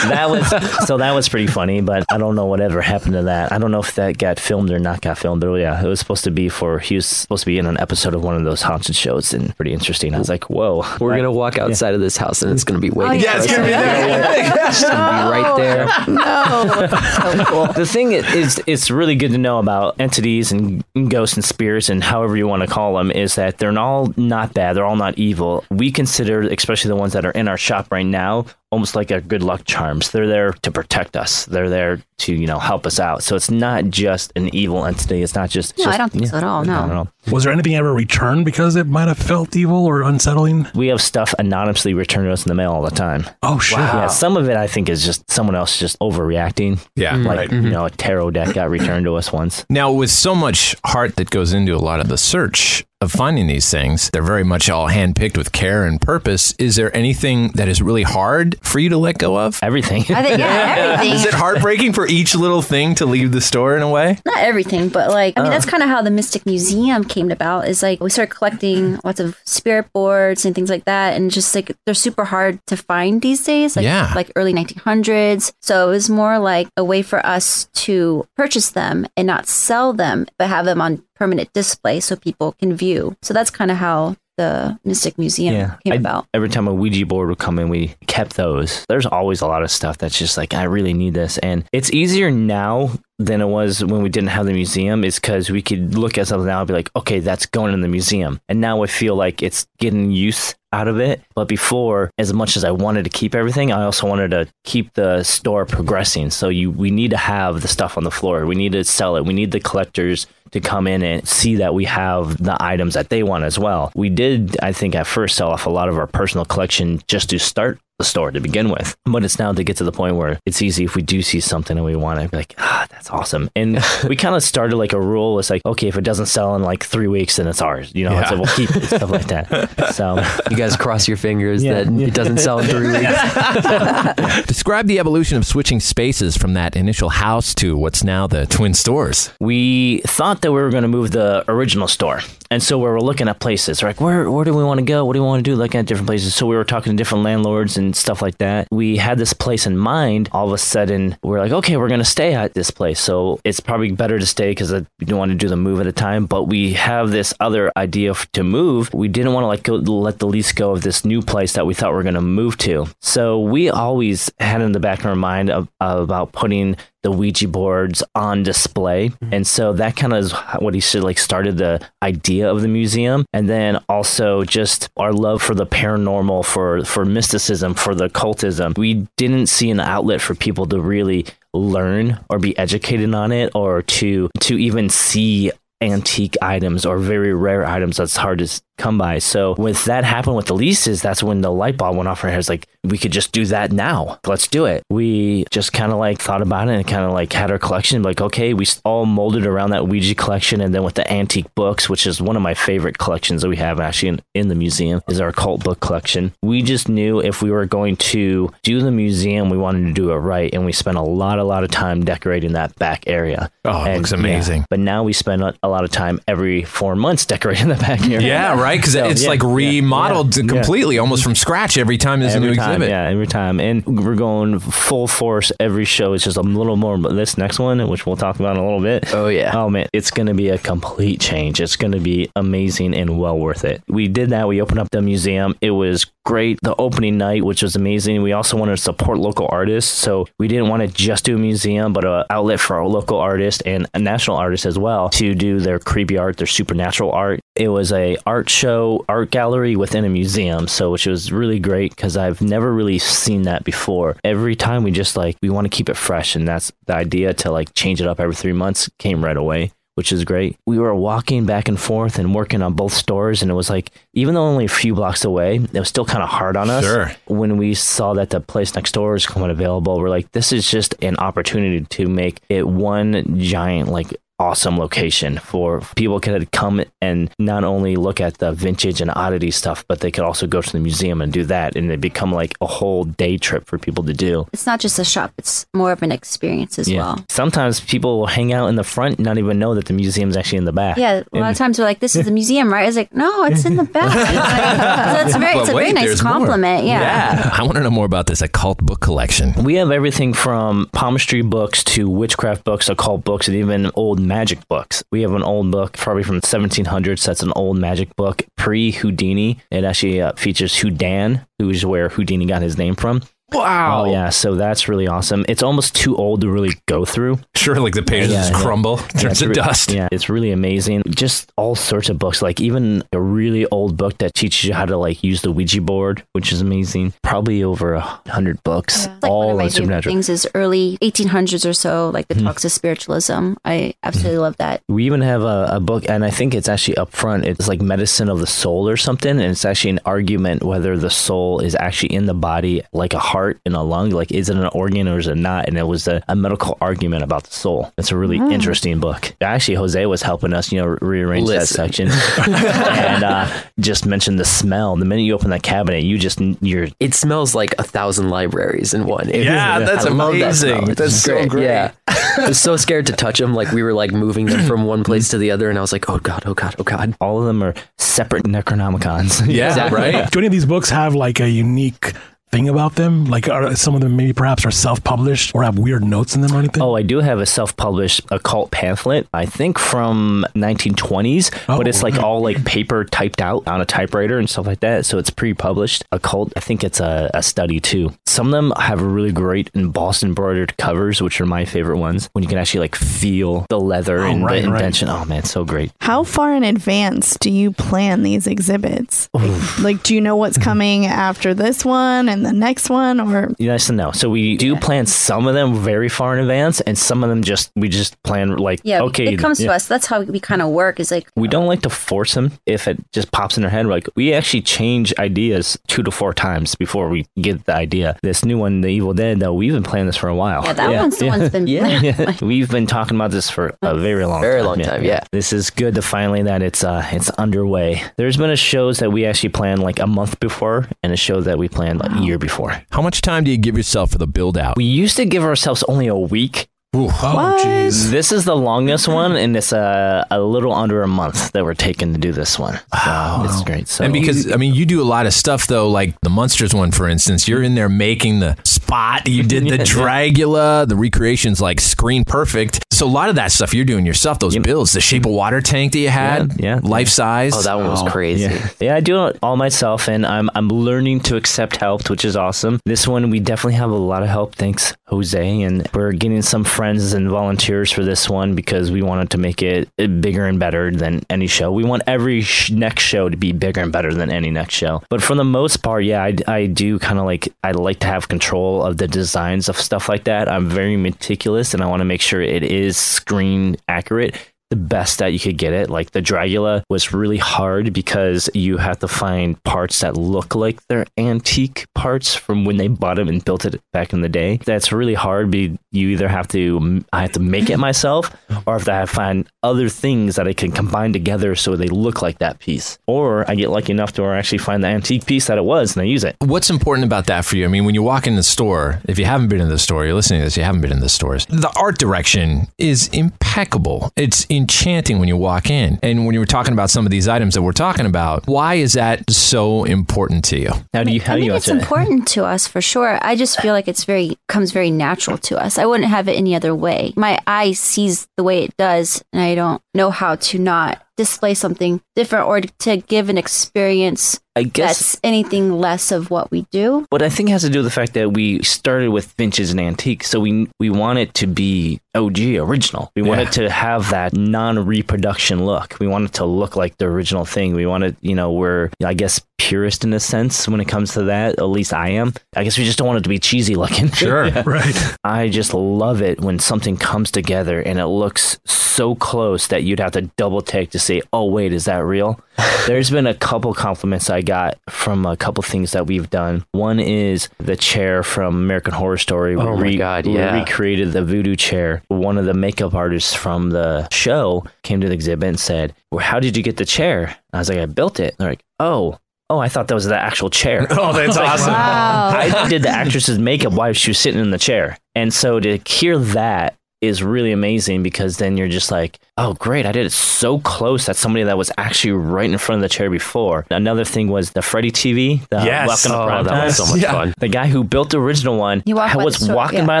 [0.08, 0.48] that was
[0.86, 3.52] so that was pretty funny, but I don't know whatever happened to that.
[3.52, 5.98] I don't know if that got filmed or not got filmed, but yeah, it was
[6.00, 8.44] supposed to be for he was supposed to be in an episode of one of
[8.44, 10.14] those haunted shows and pretty interesting.
[10.14, 12.90] I was like, whoa, We're gonna walk outside of this house and it's gonna be
[12.90, 13.20] waiting.
[13.20, 14.68] yeah, for it's gonna be there.
[14.68, 15.86] It's gonna be right there.
[16.08, 16.88] No.
[17.36, 17.66] so cool.
[17.72, 21.71] the thing is, is it's really good to know about entities and ghosts and spirits
[21.88, 24.96] and however you want to call them is that they're all not bad they're all
[24.96, 25.64] not evil.
[25.70, 29.20] We consider especially the ones that are in our shop right now almost like our
[29.20, 32.98] good luck charms they're there to protect us they're there to you know help us
[32.98, 36.10] out so it's not just an evil entity it's not just No, just- I don't
[36.12, 36.64] think so at all.
[36.64, 36.92] not No.
[36.92, 37.08] at all.
[37.30, 40.66] Was there anything ever returned because it might have felt evil or unsettling?
[40.74, 43.78] we have stuff anonymously returned to us in the mail all the time Oh shit!
[43.78, 47.52] yeah some of it i think is just someone else just overreacting Yeah, like right.
[47.52, 47.70] you mm-hmm.
[47.70, 51.28] know a tarot deck got returned to us once Now, with so much heart that
[51.30, 54.88] goes into a lot of the search of finding these things, they're very much all
[54.88, 56.54] handpicked with care and purpose.
[56.58, 59.58] Is there anything that is really hard for you to let go of?
[59.62, 61.14] everything I think yeah, everything.
[61.14, 64.18] Is it heartbreaking for each little thing to leave the store in a way?
[64.24, 65.50] not everything, but like I mean uh.
[65.50, 67.68] that's kind of how the Mystic Museum came about.
[67.68, 71.54] Is like we started collecting lots of spirit boards and things like that, and just
[71.54, 73.76] like they're super hard to find these days.
[73.76, 74.12] Like Yeah.
[74.14, 75.52] like early 1900s.
[75.60, 79.92] So it was more like a way for us to purchase them and not sell
[79.92, 83.16] them, but have them on permanent display so people can view.
[83.22, 86.26] So that's kind of how the Mystic Museum came I- about.
[86.34, 88.84] Every time a Ouija board would come in, we kept those.
[88.88, 91.38] There's always a lot of stuff that's just like, I really need this.
[91.38, 92.90] And it's easier now
[93.24, 96.28] than it was when we didn't have the museum, is because we could look at
[96.28, 98.40] something now and be like, okay, that's going in the museum.
[98.48, 101.22] And now I feel like it's getting use out of it.
[101.34, 104.94] But before, as much as I wanted to keep everything, I also wanted to keep
[104.94, 106.30] the store progressing.
[106.30, 108.46] So you we need to have the stuff on the floor.
[108.46, 109.24] We need to sell it.
[109.24, 113.08] We need the collectors to come in and see that we have the items that
[113.08, 113.90] they want as well.
[113.94, 117.30] We did, I think, at first sell off a lot of our personal collection just
[117.30, 118.96] to start the store to begin with.
[119.04, 121.40] But it's now to get to the point where it's easy if we do see
[121.40, 123.48] something and we want to be like, ah, that's awesome.
[123.54, 125.38] And we kind of started like a rule.
[125.38, 127.92] It's like, okay, if it doesn't sell in like three weeks, then it's ours.
[127.94, 128.28] You know, Yeah.
[128.28, 129.92] so we'll keep it, stuff like that.
[129.94, 130.16] So
[130.50, 131.84] You guys cross your fingers Yeah.
[131.84, 134.46] that it doesn't sell in three weeks.
[134.46, 138.74] Describe the evolution of switching spaces from that initial house to what's now the twin
[138.74, 139.30] stores.
[139.40, 142.20] we thought that we were going to move the original store.
[142.50, 144.84] And so we were looking at places, We're like, where, where do we want to
[144.84, 145.04] go?
[145.06, 145.56] What do we want to do?
[145.56, 146.34] Looking at different places.
[146.34, 148.68] So we were talking to different landlords and stuff like that.
[148.70, 150.28] We had this place in mind.
[150.32, 153.00] All of a sudden, we're like, okay, we're going to stay at this place.
[153.00, 155.86] So it's probably better to stay because we don't want to do the move at
[155.86, 156.26] a time.
[156.26, 158.92] But we have this other idea to move.
[158.92, 161.66] We didn't want to like go, let the lease go of this new place that
[161.66, 162.86] we thought we are going to move to.
[163.00, 167.48] So we always had in the back of our mind of, about putting the Ouija
[167.48, 169.08] boards on display.
[169.08, 169.34] Mm-hmm.
[169.34, 172.68] And so that kind of is what he said, like started the idea of the
[172.68, 173.24] museum.
[173.32, 178.76] And then also just our love for the paranormal, for, for mysticism, for the cultism.
[178.78, 183.52] We didn't see an outlet for people to really learn or be educated on it
[183.54, 185.50] or to, to even see
[185.82, 189.18] antique items or very rare items that's hard to come by.
[189.18, 192.28] So with that happened with the leases, that's when the light bulb went off in
[192.30, 192.48] our heads.
[192.48, 194.18] Like we could just do that now.
[194.26, 194.82] Let's do it.
[194.90, 198.02] We just kind of like thought about it and kind of like had our collection.
[198.02, 201.88] Like okay, we all molded around that Ouija collection, and then with the antique books,
[201.88, 205.02] which is one of my favorite collections that we have actually in, in the museum,
[205.08, 206.32] is our cult book collection.
[206.42, 210.10] We just knew if we were going to do the museum, we wanted to do
[210.10, 213.50] it right, and we spent a lot, a lot of time decorating that back area.
[213.64, 214.64] Oh, it And, looks yeah, amazing.
[214.70, 218.00] but now we spend a, a lot of time every four months decorating the back
[218.08, 218.20] area.
[218.26, 218.61] Yeah, right?
[218.70, 222.48] Because So, it's yeah, like remodeled yeah, completely, almost from scratch every time there's every
[222.48, 222.88] a new time, exhibit.
[222.90, 223.60] Yeah, every time.
[223.60, 226.12] And we're going full force every show.
[226.12, 228.64] It's just a little more, but this next one, which we'll talk about in a
[228.64, 229.12] little bit.
[229.14, 229.52] Oh, yeah.
[229.54, 229.88] Oh, man.
[229.92, 231.60] It's going to be a complete change.
[231.60, 233.82] It's going to be amazing and well worth it.
[233.88, 234.48] We did that.
[234.48, 235.56] We opened up the museum.
[235.60, 236.58] It was great.
[236.62, 238.22] The opening night, which was amazing.
[238.22, 239.90] We also wanted to support local artists.
[239.90, 243.18] So we didn't want to just do a museum, but an outlet for our local
[243.18, 247.40] artists and a national artist as well to do their creepy art, their supernatural art.
[247.54, 250.68] It was a art show, art gallery within a museum.
[250.68, 254.16] So which was really great because I've never really seen that before.
[254.24, 256.34] Every time we just like, we want to keep it fresh.
[256.34, 259.70] And that's the idea to like change it up every three months came right away.
[259.94, 260.56] which is great.
[260.66, 263.90] We were walking back and forth and working on both stores, and it was like,
[264.14, 266.84] even though only a few blocks away, it was still kind of hard on us.
[266.84, 267.12] Sure.
[267.26, 270.70] When we saw that the place next door is coming available, we're like, this is
[270.70, 276.82] just an opportunity to make it one giant, like, awesome location for people could come
[277.00, 280.60] and not only look at the vintage and oddity stuff, but they could also go
[280.60, 283.78] to the museum and do that, and it become like a whole day trip for
[283.78, 284.46] people to do.
[284.52, 287.24] It's not just a shop; it's more of an experience as well.
[287.28, 290.36] Sometimes people will hang out in the front, and not even know that the museum's
[290.36, 290.96] actually in the back.
[290.96, 293.44] Yeah, a lot of times we're like, "This is the museum, right?" It's like, "No,
[293.44, 294.02] it's in the back."
[294.42, 296.32] Like, that's very, it's a very nice there's more.
[296.32, 296.84] compliment.
[296.86, 297.50] Yeah.
[297.52, 299.52] I want to know more about this occult book collection.
[299.62, 304.66] We have everything from palmistry books to witchcraft books, occult books, and even old magic
[304.68, 305.02] books.
[305.10, 307.24] We have an old book, probably from 1700s.
[307.24, 309.58] That's an old magic book, pre Houdini.
[309.70, 313.22] It actually uh, features Houdin, who is where Houdini got his name from.
[313.52, 314.04] Wow.
[314.04, 315.44] Oh yeah, so that's really awesome.
[315.48, 317.38] It's almost too old to really go through.
[317.54, 318.62] Sure, like the pages Yeah, just yeah.
[318.62, 319.92] crumble, Yeah, turns it's to re- dust.
[319.92, 321.02] Yeah, it's really amazing.
[321.08, 324.86] Just all sorts of books, like even a really old book that teaches you how
[324.86, 327.12] to like use the Ouija board, which is amazing.
[327.22, 330.14] Probably over a hundred books, It's like one all of my on supernatural.
[330.14, 332.46] things is early 1800s or so, like the mm-hmm.
[332.46, 333.54] talks of spiritualism.
[333.64, 334.40] I absolutely mm-hmm.
[334.42, 334.82] love that.
[334.88, 337.44] We even have a, a book, and I think it's actually up front.
[337.44, 341.10] It's like medicine of the soul or something, and it's actually an argument whether the
[341.10, 344.10] soul is actually in the body, like a heart and a lung.
[344.10, 345.68] Like, is it an organ or is it not?
[345.68, 347.92] And it was a, a medical argument about the soul.
[347.98, 349.34] It's a really interesting book.
[349.40, 352.08] Actually, Jose was helping us, you know, rearrange that section,
[352.48, 354.96] and uh, just mentioned the smell.
[354.96, 358.94] The minute you open that cabinet, you just you're It smells like a thousand libraries
[358.94, 359.28] in one.
[359.28, 360.76] It- Yeah, that's I love that amazing.
[360.76, 360.90] smell.
[360.90, 361.64] It's That's so great.
[361.64, 363.54] Yeah, I was so scared to touch them.
[363.54, 365.92] Like we were like moving them from one place to the other, and I was
[365.92, 367.14] like, oh god, oh god, oh god.
[367.20, 369.42] all of them are separate Necronomicons.
[369.52, 369.98] Yeah, Exactly.
[370.00, 370.30] right?
[370.30, 372.12] Do any of these books have like a unique
[372.52, 373.24] thing about them?
[373.24, 376.54] Like, are some of them maybe perhaps are self-published or have weird notes in them
[376.54, 376.82] or anything?
[376.82, 379.26] Oh, I do have a self-published occult pamphlet.
[379.32, 382.22] I think from 1920s, but Oh, it's like right.
[382.24, 385.06] all like paper typed out on a typewriter and stuff like that.
[385.06, 386.04] So it's pre-published.
[386.12, 386.52] Occult.
[386.56, 388.12] I think it's a, a study too.
[388.26, 392.28] Some of them have really great embossed embroidered covers, which are my favorite ones.
[392.32, 395.02] When you can actually like feel the leather Oh, and right, the right.
[395.04, 395.90] Oh man, so great.
[396.00, 399.30] How far in advance do you plan these exhibits?
[399.32, 403.50] Like, like, do you know what's coming after this one and the next one, or
[403.58, 404.12] Yes and no.
[404.12, 407.42] So we do plan some of them very far in advance, and some of them
[407.42, 409.32] just we just plan like Yeah, okay.
[409.32, 409.68] it comes yeah.
[409.68, 409.86] to us.
[409.86, 411.00] That's how we kind of work.
[411.00, 413.86] Is like We don't like to force them if it just pops in their head.
[413.86, 418.16] Like we actually change ideas two to four times before we get the idea.
[418.22, 420.64] This new one, The Evil Dead, though, we've been planning this for a while.
[420.64, 422.00] yeah, that one's the one's been Yeah.
[422.00, 424.66] Yeah, we've been talking about this for a very long, Very time.
[424.66, 425.24] long time, yeah.
[425.32, 428.02] This is good to finally that it's uh it's underway.
[428.16, 431.40] There's been a shows that we actually planned like a month before, and a show
[431.40, 432.82] that we planned like a year before.
[432.90, 434.76] How much time do you give yourself for the build out?
[434.76, 436.66] We used to give ourselves only a week.
[436.94, 438.10] Oh, jeez.
[438.10, 441.74] This is the longest one, and it's a, a little under a month that we're
[441.74, 442.74] taking to do this one.
[443.04, 443.88] So it's great.
[443.88, 446.74] So and because I mean, you do a lot of stuff though, like the Munsters
[446.74, 447.48] one, for instance.
[447.48, 449.26] You're in there making the spot.
[449.26, 450.86] You did the Dragula.
[450.86, 452.84] The recreations like screen perfect.
[452.92, 454.38] So a lot of that stuff you're doing yourself.
[454.38, 456.80] Those builds, the shape of water tank that you had, Yeah, yeah.
[456.82, 457.54] life size.
[457.56, 458.44] Oh, that one was oh, crazy.
[458.44, 458.68] Yeah.
[458.80, 462.36] yeah, I do it all myself, and I'm I'm learning to accept help, which is
[462.36, 462.80] awesome.
[462.84, 466.64] This one we definitely have a lot of help, thanks Jose, and we're getting some
[466.64, 469.88] friends and volunteers for this one because we wanted to make it
[470.20, 471.72] bigger and better than any show.
[471.72, 475.02] We want every sh- next show to be bigger and better than any next show.
[475.08, 478.06] But for the most part, yeah, I, I do kind of like I like to
[478.06, 480.48] have control of the designs of stuff like that.
[480.48, 484.36] I'm very meticulous, and I want to make sure it is screen accurate
[484.72, 485.90] the best that you could get it.
[485.90, 490.80] Like the Dragula was really hard because you have to find parts that look like
[490.86, 494.56] they're antique parts from when they bought them and built it back in the day.
[494.64, 495.50] That's really hard.
[495.50, 499.10] Be you either have to I have to make it myself, or if I have
[499.10, 502.98] to find other things that I can combine together so they look like that piece.
[503.06, 506.02] Or I get lucky enough to actually find the antique piece that it was and
[506.02, 506.36] I use it.
[506.40, 507.66] What's important about that for you?
[507.66, 510.06] I mean, when you walk in the store, if you haven't been in the store,
[510.06, 514.10] you're listening to this, you haven't been in the stores, the art direction is impeccable.
[514.16, 515.98] It's enchanting when you walk in.
[516.02, 518.74] And when you were talking about some of these items that we're talking about, why
[518.74, 520.70] is that so important to you?
[520.94, 523.18] How do you how I do think you it's important to us for sure.
[523.22, 525.78] I just feel like it's very comes very natural to us.
[525.78, 527.12] I wouldn't have it any other way.
[527.16, 531.54] My eye sees the way it does, and I don't know how to not display
[531.54, 536.62] something different or to give an experience I guess that's anything less of what we
[536.70, 537.06] do.
[537.10, 539.70] But I think it has to do with the fact that we started with vintage
[539.70, 543.10] and antiques, so we we want it to be OG original.
[543.16, 545.96] We want it to have that non-reproduction look.
[546.00, 547.74] We want it to look like the original thing.
[547.74, 551.12] We want it, you know, we're I guess purist in a sense when it comes
[551.12, 551.58] to that.
[551.58, 552.34] At least I am.
[552.56, 554.10] I guess we just don't want it to be cheesy looking.
[554.22, 554.50] Sure.
[554.66, 555.16] Right.
[555.24, 560.00] I just love it when something comes together and it looks so close that you'd
[560.00, 562.40] have to double take to say, "Oh wait, is that real?"
[562.86, 566.64] There's been a couple compliments I got from a couple things that we've done.
[566.72, 569.56] One is the chair from American Horror Story.
[569.56, 570.60] Oh my God, we yeah.
[570.60, 572.02] recreated the voodoo chair.
[572.08, 576.24] One of the makeup artists from the show came to the exhibit and said, well,
[576.24, 579.18] "How did you get the chair?" I was like, "I built it." They're like, "Oh."
[579.52, 580.86] Oh, I thought that was the actual chair.
[581.02, 581.72] Oh, that's awesome.
[581.72, 582.30] Wow.
[582.34, 584.96] I did the actress's makeup while she was sitting in the chair.
[585.14, 589.84] And so to hear that is really amazing because then you're just like, oh, great.
[589.84, 592.88] I did it so close that somebody that was actually right in front of the
[592.88, 593.66] chair before.
[593.70, 595.46] Another thing was the Freddy TV.
[595.48, 595.88] The Yes.
[595.88, 597.34] Welcome to Oh, Prime that was so much fun.
[597.38, 599.86] The guy who built the original one You I was store, walking yeah.
[599.86, 600.00] by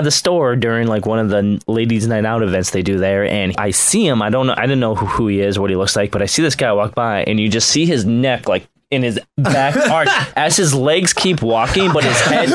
[0.00, 3.52] the store during like one of the ladies' night out events they do there, and
[3.58, 4.22] I see him.
[4.22, 4.54] I don't know.
[4.56, 6.54] I didn't know who, who he is, what he looks like, but I see this
[6.54, 10.56] guy walk by, and you just see his neck like in his back arch as
[10.56, 12.50] his legs keep walking, but his head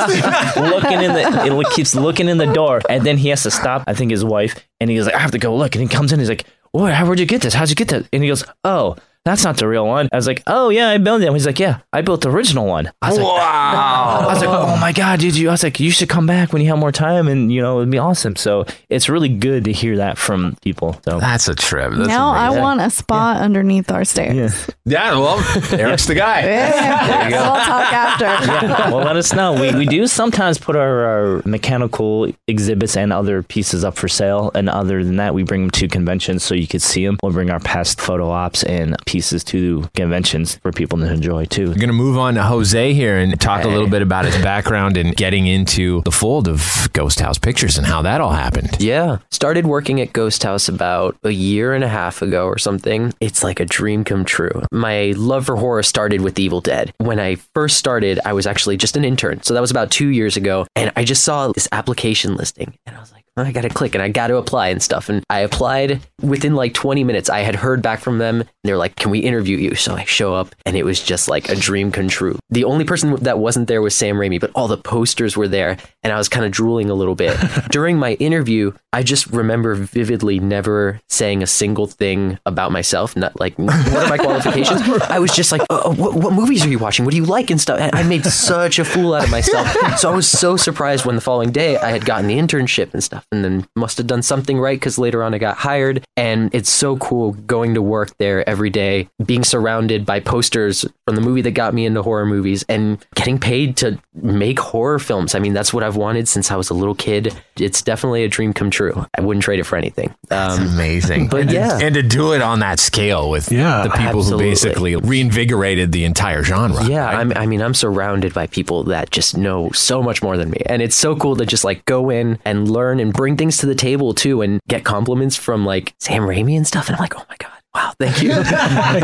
[0.56, 3.84] looking in the it keeps looking in the door, and then he has to stop.
[3.88, 5.88] I think his wife, and he goes like, "I have to go look," and he
[5.88, 6.20] comes in.
[6.20, 6.94] He's like, "What?
[6.94, 7.56] How would you get this?
[7.56, 8.96] How'd you get that?" And he goes, "Oh."
[9.28, 10.08] That's not the real one.
[10.14, 11.30] I was like, oh yeah, I built it.
[11.34, 12.90] He's like, yeah, I built the original one.
[13.02, 14.20] I was like, Wow.
[14.22, 15.50] I was like, oh my god, did you?
[15.50, 17.80] I was like, you should come back when you have more time, and you know,
[17.80, 18.38] it'd be awesome.
[18.38, 20.98] So it's really good to hear that from people.
[21.04, 21.92] So That's a trip.
[21.94, 24.70] That's now I want a spot underneath our stairs.
[24.86, 25.40] yeah, Yeah, well,
[25.78, 26.44] Erick's the guy.
[26.46, 27.30] Yeah.
[27.30, 28.26] So we'll talk after.
[28.66, 28.92] yeah.
[28.92, 29.60] Well, let us know.
[29.60, 34.52] We, we do sometimes put our, our mechanical exhibits and other pieces up for sale,
[34.56, 37.18] and other than that, we bring them to conventions so you could see them.
[37.22, 41.68] We'll bring our past photo ops and pieces to conventions for people to enjoy too.
[41.68, 44.36] We're going to move on to Jose here and talk a little bit about his
[44.38, 48.78] background and getting into the fold of Ghost House Pictures and how that all happened.
[48.80, 49.18] Yeah.
[49.32, 53.14] Started working at Ghost House about a year and a half ago or something.
[53.20, 54.64] It's like a dream come true.
[54.72, 56.94] My love for horror started with The Evil Dead.
[56.98, 59.42] When I first started, I was actually just an intern.
[59.44, 60.66] So that was about two years ago.
[60.76, 63.70] And I just saw this application listing and I was like, "Oh, I got to
[63.70, 65.10] click and I got to apply and stuff.
[65.10, 67.30] And I applied within like 20 minutes.
[67.30, 69.76] I had heard back from them and they're like, Can we interview you?
[69.76, 72.38] So I show up and it was just like a dream come true.
[72.50, 75.78] The only person that wasn't there was Sam Raimi, but all the posters were there
[76.04, 77.38] and I was kind of drooling a little bit.
[77.70, 83.16] During my interview, I just remember vividly never saying a single thing about myself.
[83.16, 84.82] Not like what are my qualifications.
[85.10, 87.06] I was just like, oh, oh what, what movies are you watching?
[87.06, 87.80] What do you like and stuff?
[87.80, 89.68] And I made such a fool out of myself.
[90.00, 93.04] So I was so surprised when the following day I had gotten the internship and
[93.04, 96.04] stuff, and then must have done something right because later on I got hired.
[96.16, 101.16] And it's so cool going to work there every day, being surrounded by posters from
[101.16, 105.36] the movie that got me into horror movies, and getting paid to make horror films.
[105.36, 107.34] I mean, that's what I've wanted since I was a little kid.
[107.58, 109.06] It's definitely a dream come true.
[109.18, 110.14] I wouldn't trade it for anything.
[110.28, 111.28] That's Um, amazing.
[111.32, 111.80] but and, to- yeah.
[111.82, 114.46] and to do it on that scale with Yeah, the people absolutely.
[114.46, 116.84] who basically reinvigorated the entire genre.
[116.86, 117.16] Yeah, right?
[117.18, 120.62] I'm, I mean, I'm surrounded by people that just know so much more than me,
[120.66, 123.66] and it's so cool to just like go in and learn and bring things to
[123.66, 126.88] the table too, and get compliments from like Sam Raimi and stuff.
[126.88, 128.30] And I'm like, oh my god, wow, thank you.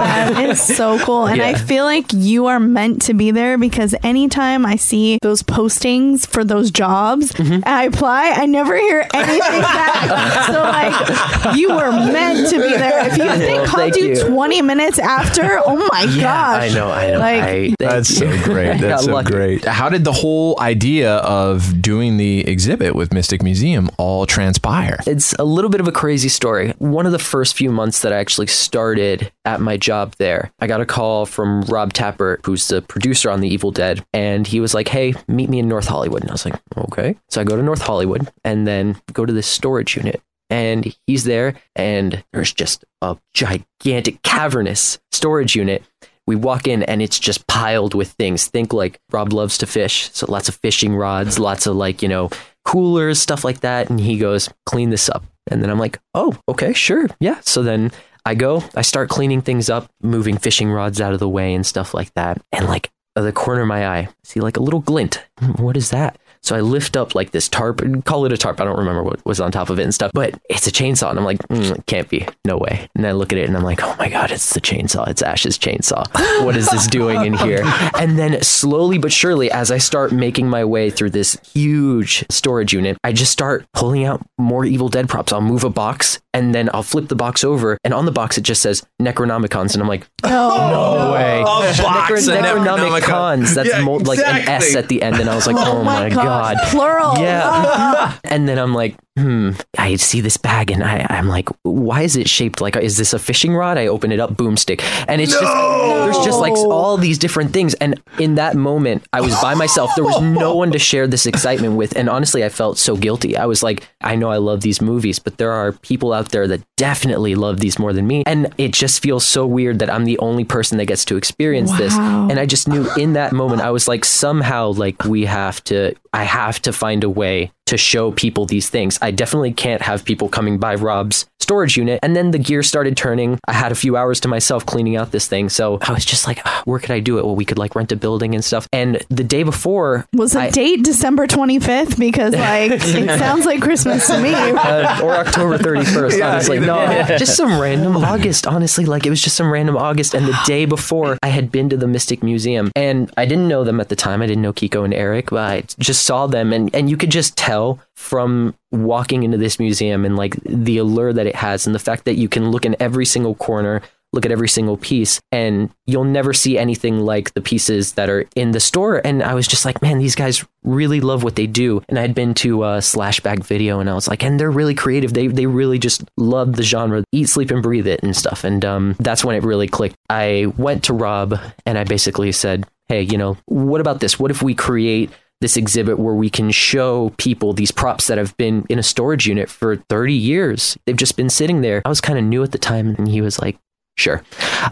[0.03, 1.27] That is so cool.
[1.27, 5.43] And I feel like you are meant to be there because anytime I see those
[5.43, 7.53] postings for those jobs Mm-hmm.
[7.53, 10.43] and I apply, I never hear anything back.
[10.53, 13.07] So, like, you were meant to be there.
[13.07, 14.23] If you they Well, called thank you, you.
[14.27, 16.71] 20 minutes after, oh my yeah, gosh.
[16.71, 17.19] I know, I know.
[17.19, 18.77] Like, I, thank That's so great.
[18.81, 19.31] That's so lucky.
[19.31, 19.65] great.
[19.65, 24.99] How did the whole idea of doing the exhibit with Mystic Museum all transpire?
[25.07, 26.71] It's a little bit of a crazy story.
[26.79, 30.67] One of the first few months that I actually started at my job there, I
[30.67, 34.59] got a call from Rob Tapert, who's the producer on The Evil Dead, and he
[34.59, 37.43] was like, "Hey, meet me in North Hollywood." And I was like, "Okay." So I
[37.43, 40.21] go to North Hollywood and then go to this storage unit.
[40.49, 45.83] And he's there, and there's just a gigantic, cavernous storage unit.
[46.27, 48.47] We walk in, and it's just piled with things.
[48.47, 52.07] Think like Rob loves to fish, so lots of fishing rods, lots of like, you
[52.07, 52.29] know,
[52.65, 53.89] coolers, stuff like that.
[53.89, 55.25] And he goes, clean this up.
[55.49, 57.07] And then I'm like, oh, okay, sure.
[57.19, 57.39] Yeah.
[57.41, 57.91] So then
[58.25, 61.65] I go, I start cleaning things up, moving fishing rods out of the way and
[61.65, 62.41] stuff like that.
[62.51, 65.23] And like the corner of my eye, I see like a little glint.
[65.57, 66.17] What is that?
[66.41, 68.59] So I lift up like this tarp, call it a tarp.
[68.59, 71.09] I don't remember what was on top of it and stuff, but it's a chainsaw.
[71.09, 72.27] And I'm like, mm, it can't be.
[72.45, 72.89] No way.
[72.95, 75.07] And I look at it and I'm like, oh my God, it's the chainsaw.
[75.07, 76.05] It's Ash's chainsaw.
[76.43, 77.63] What is this doing in here?
[77.95, 82.73] And then slowly but surely, as I start making my way through this huge storage
[82.73, 85.31] unit, I just start pulling out more Evil Dead props.
[85.31, 88.37] I'll move a box and then I'll flip the box over, and on the box
[88.37, 91.41] it just says Necronomicons, and I'm like, No way.
[91.41, 92.99] A box of Necronomicons.
[93.01, 93.53] Necronomicon.
[93.55, 95.83] That's Yeah, mo- like an S at the end, and I was like, oh, oh
[95.83, 96.57] my god.
[96.65, 97.17] Plural.
[97.19, 98.17] Yeah.
[98.23, 99.51] and then I'm like, hmm.
[99.77, 103.13] I see this bag and I, I'm like, why is it shaped like, is this
[103.13, 103.77] a fishing rod?
[103.77, 104.81] I open it up, boomstick.
[105.07, 107.73] And it's just, there's just like all these different things.
[107.75, 109.91] And in that moment, I was by myself.
[109.95, 111.95] There was no one to share this excitement with.
[111.95, 113.37] And honestly, I felt so guilty.
[113.37, 116.47] I was like, I know I love these movies, but there are people out there
[116.47, 118.23] that definitely love these more than me.
[118.25, 121.75] And it just feels so weird that I'm the only person that gets to experience
[121.77, 121.93] this.
[121.93, 125.95] And I just knew in that moment, I was like, somehow, like, we have to,
[126.13, 128.99] I have to find a way to show people these things.
[129.01, 131.99] I definitely can't have people coming by Rob's storage unit.
[132.03, 133.39] And then the gear started turning.
[133.47, 135.49] I had a few hours to myself cleaning out this thing.
[135.49, 137.25] So I was just like, "Ah, where could I do it?
[137.25, 138.67] Well, we could like rent a building and stuff.
[138.73, 141.97] And the day before, Was the I- date December 25th?
[141.97, 144.33] Because like it sounds like Christmas to me.
[144.33, 146.59] uh, or October 31st, honestly.
[146.59, 146.85] No,
[147.17, 148.85] just some random August, honestly.
[148.85, 150.13] Like it was just some random August.
[150.13, 153.63] And the day before, I had been to the Mystic Museum and I didn't know
[153.63, 154.21] them at the time.
[154.21, 157.11] I didn't know Kiko and Erick, but I just saw them and, and you could
[157.11, 161.73] just tell from walking into this museum and like the allure that it has and
[161.73, 163.81] the fact that you can look in every single corner
[164.13, 168.25] look at every single piece and you'll never see anything like the pieces that are
[168.35, 169.01] in the store.
[169.03, 171.81] And i was just like man these guys really love what they do.
[171.89, 175.13] And i'd been to slashback video and i was like and they're really creative.
[175.13, 177.03] They they really just love the genre.
[177.11, 178.43] Eat sleep and breathe it and stuff.
[178.43, 179.95] And um, that's when it really clicked.
[180.09, 184.19] I went to rob and i basically said hey you know what about this?
[184.19, 185.09] What if we create
[185.43, 189.27] this exhibit where we can show people these props that have been in a storage
[189.27, 190.77] unit for 30 years.
[190.85, 191.81] They've just been sitting there.
[191.83, 193.59] I was kind of new at the time, and he was like,
[193.97, 194.23] "Sure."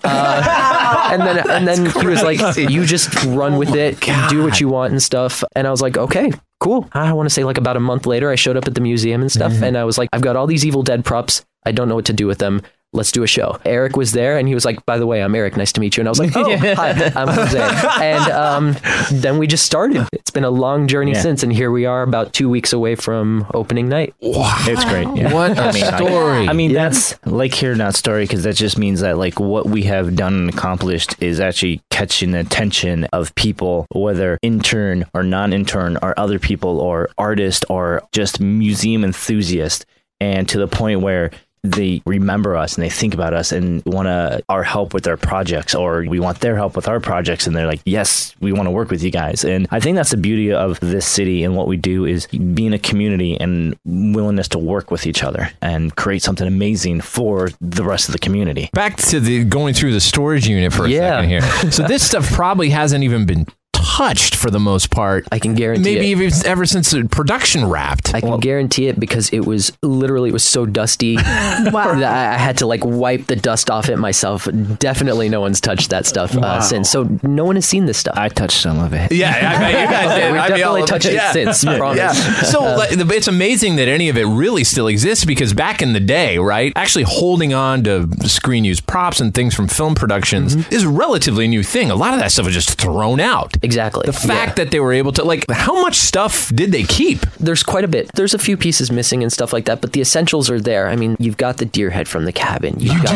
[0.05, 3.99] Uh, and then and then he was like, "You just run with it,
[4.29, 6.87] do what you want and stuff." And I was like, "Okay." Cool.
[6.93, 9.21] I want to say like about a month later, I showed up at the museum
[9.21, 11.43] and stuff, and I was like, I've got all these Evil Dead props.
[11.65, 12.61] I don't know what to do with them.
[12.93, 13.57] Let's do a show.
[13.63, 15.55] Erick was there, and he was like, "By the way, I'm Erick.
[15.55, 17.59] Nice to meet you." And I was like, "Oh, hi, I'm Jose."
[18.03, 18.75] And um,
[19.11, 20.05] then we just started.
[20.11, 21.21] It's been a long journey Yeah.
[21.21, 24.13] since, and here we are, about two weeks away from opening night.
[24.21, 24.53] Wow.
[24.61, 25.07] It's great.
[25.15, 25.33] Yeah.
[25.33, 26.47] What a I mean, story.
[26.49, 29.83] I mean, that's like here not story because that just means that like what we
[29.83, 35.97] have done and accomplished is actually catching the attention of people, whether intern or non-intern
[36.01, 39.85] or other people or artist or just museum enthusiast,
[40.19, 41.31] and to the point where
[41.63, 45.17] they remember us and they think about us and want to our help with their
[45.17, 48.65] projects or we want their help with our projects and they're like yes we want
[48.65, 51.55] to work with you guys and i think that's the beauty of this city and
[51.55, 55.95] what we do is being a community and willingness to work with each other and
[55.95, 59.99] create something amazing for the rest of the community Back to the going through the
[60.01, 61.17] storage unit for a Yeah.
[61.21, 61.71] second here.
[61.71, 63.45] So this stuff probably hasn't even been
[63.81, 65.27] touched for the most part.
[65.31, 65.95] I can guarantee it.
[65.95, 66.17] Maybe it.
[66.17, 68.13] even ever since the production wrapped.
[68.13, 71.95] I can guarantee it because it was literally it was so dusty Wow.
[71.99, 74.47] that I I had to like wipe the dust off it myself.
[74.79, 76.89] Definitely, no one's touched that stuff uh, since.
[76.89, 78.17] So no one has seen this stuff.
[78.17, 80.31] i touched some of it Yeah, I bet you guys did.
[80.31, 81.31] We've I'd definitely touched it yeah.
[81.31, 81.63] since.
[81.81, 81.97] Promise.
[81.97, 82.13] Yeah.
[82.43, 85.99] So like, it's amazing that any of it really still exists because back in the
[85.99, 90.83] day, right, actually holding on to screen use props and things from film productions is
[90.83, 91.91] a relatively new thing.
[91.91, 93.55] A lot of that stuff was just thrown out.
[93.55, 93.70] Exactly.
[94.05, 97.25] The fact that they were able to, like, how much stuff did they keep?
[97.39, 98.09] there's quite a bit.
[98.13, 100.87] There's a few pieces missing and stuff like that, but the essentials are there.
[100.87, 102.75] I mean, you've got the deer head from the cabin.
[102.79, 103.15] You've got,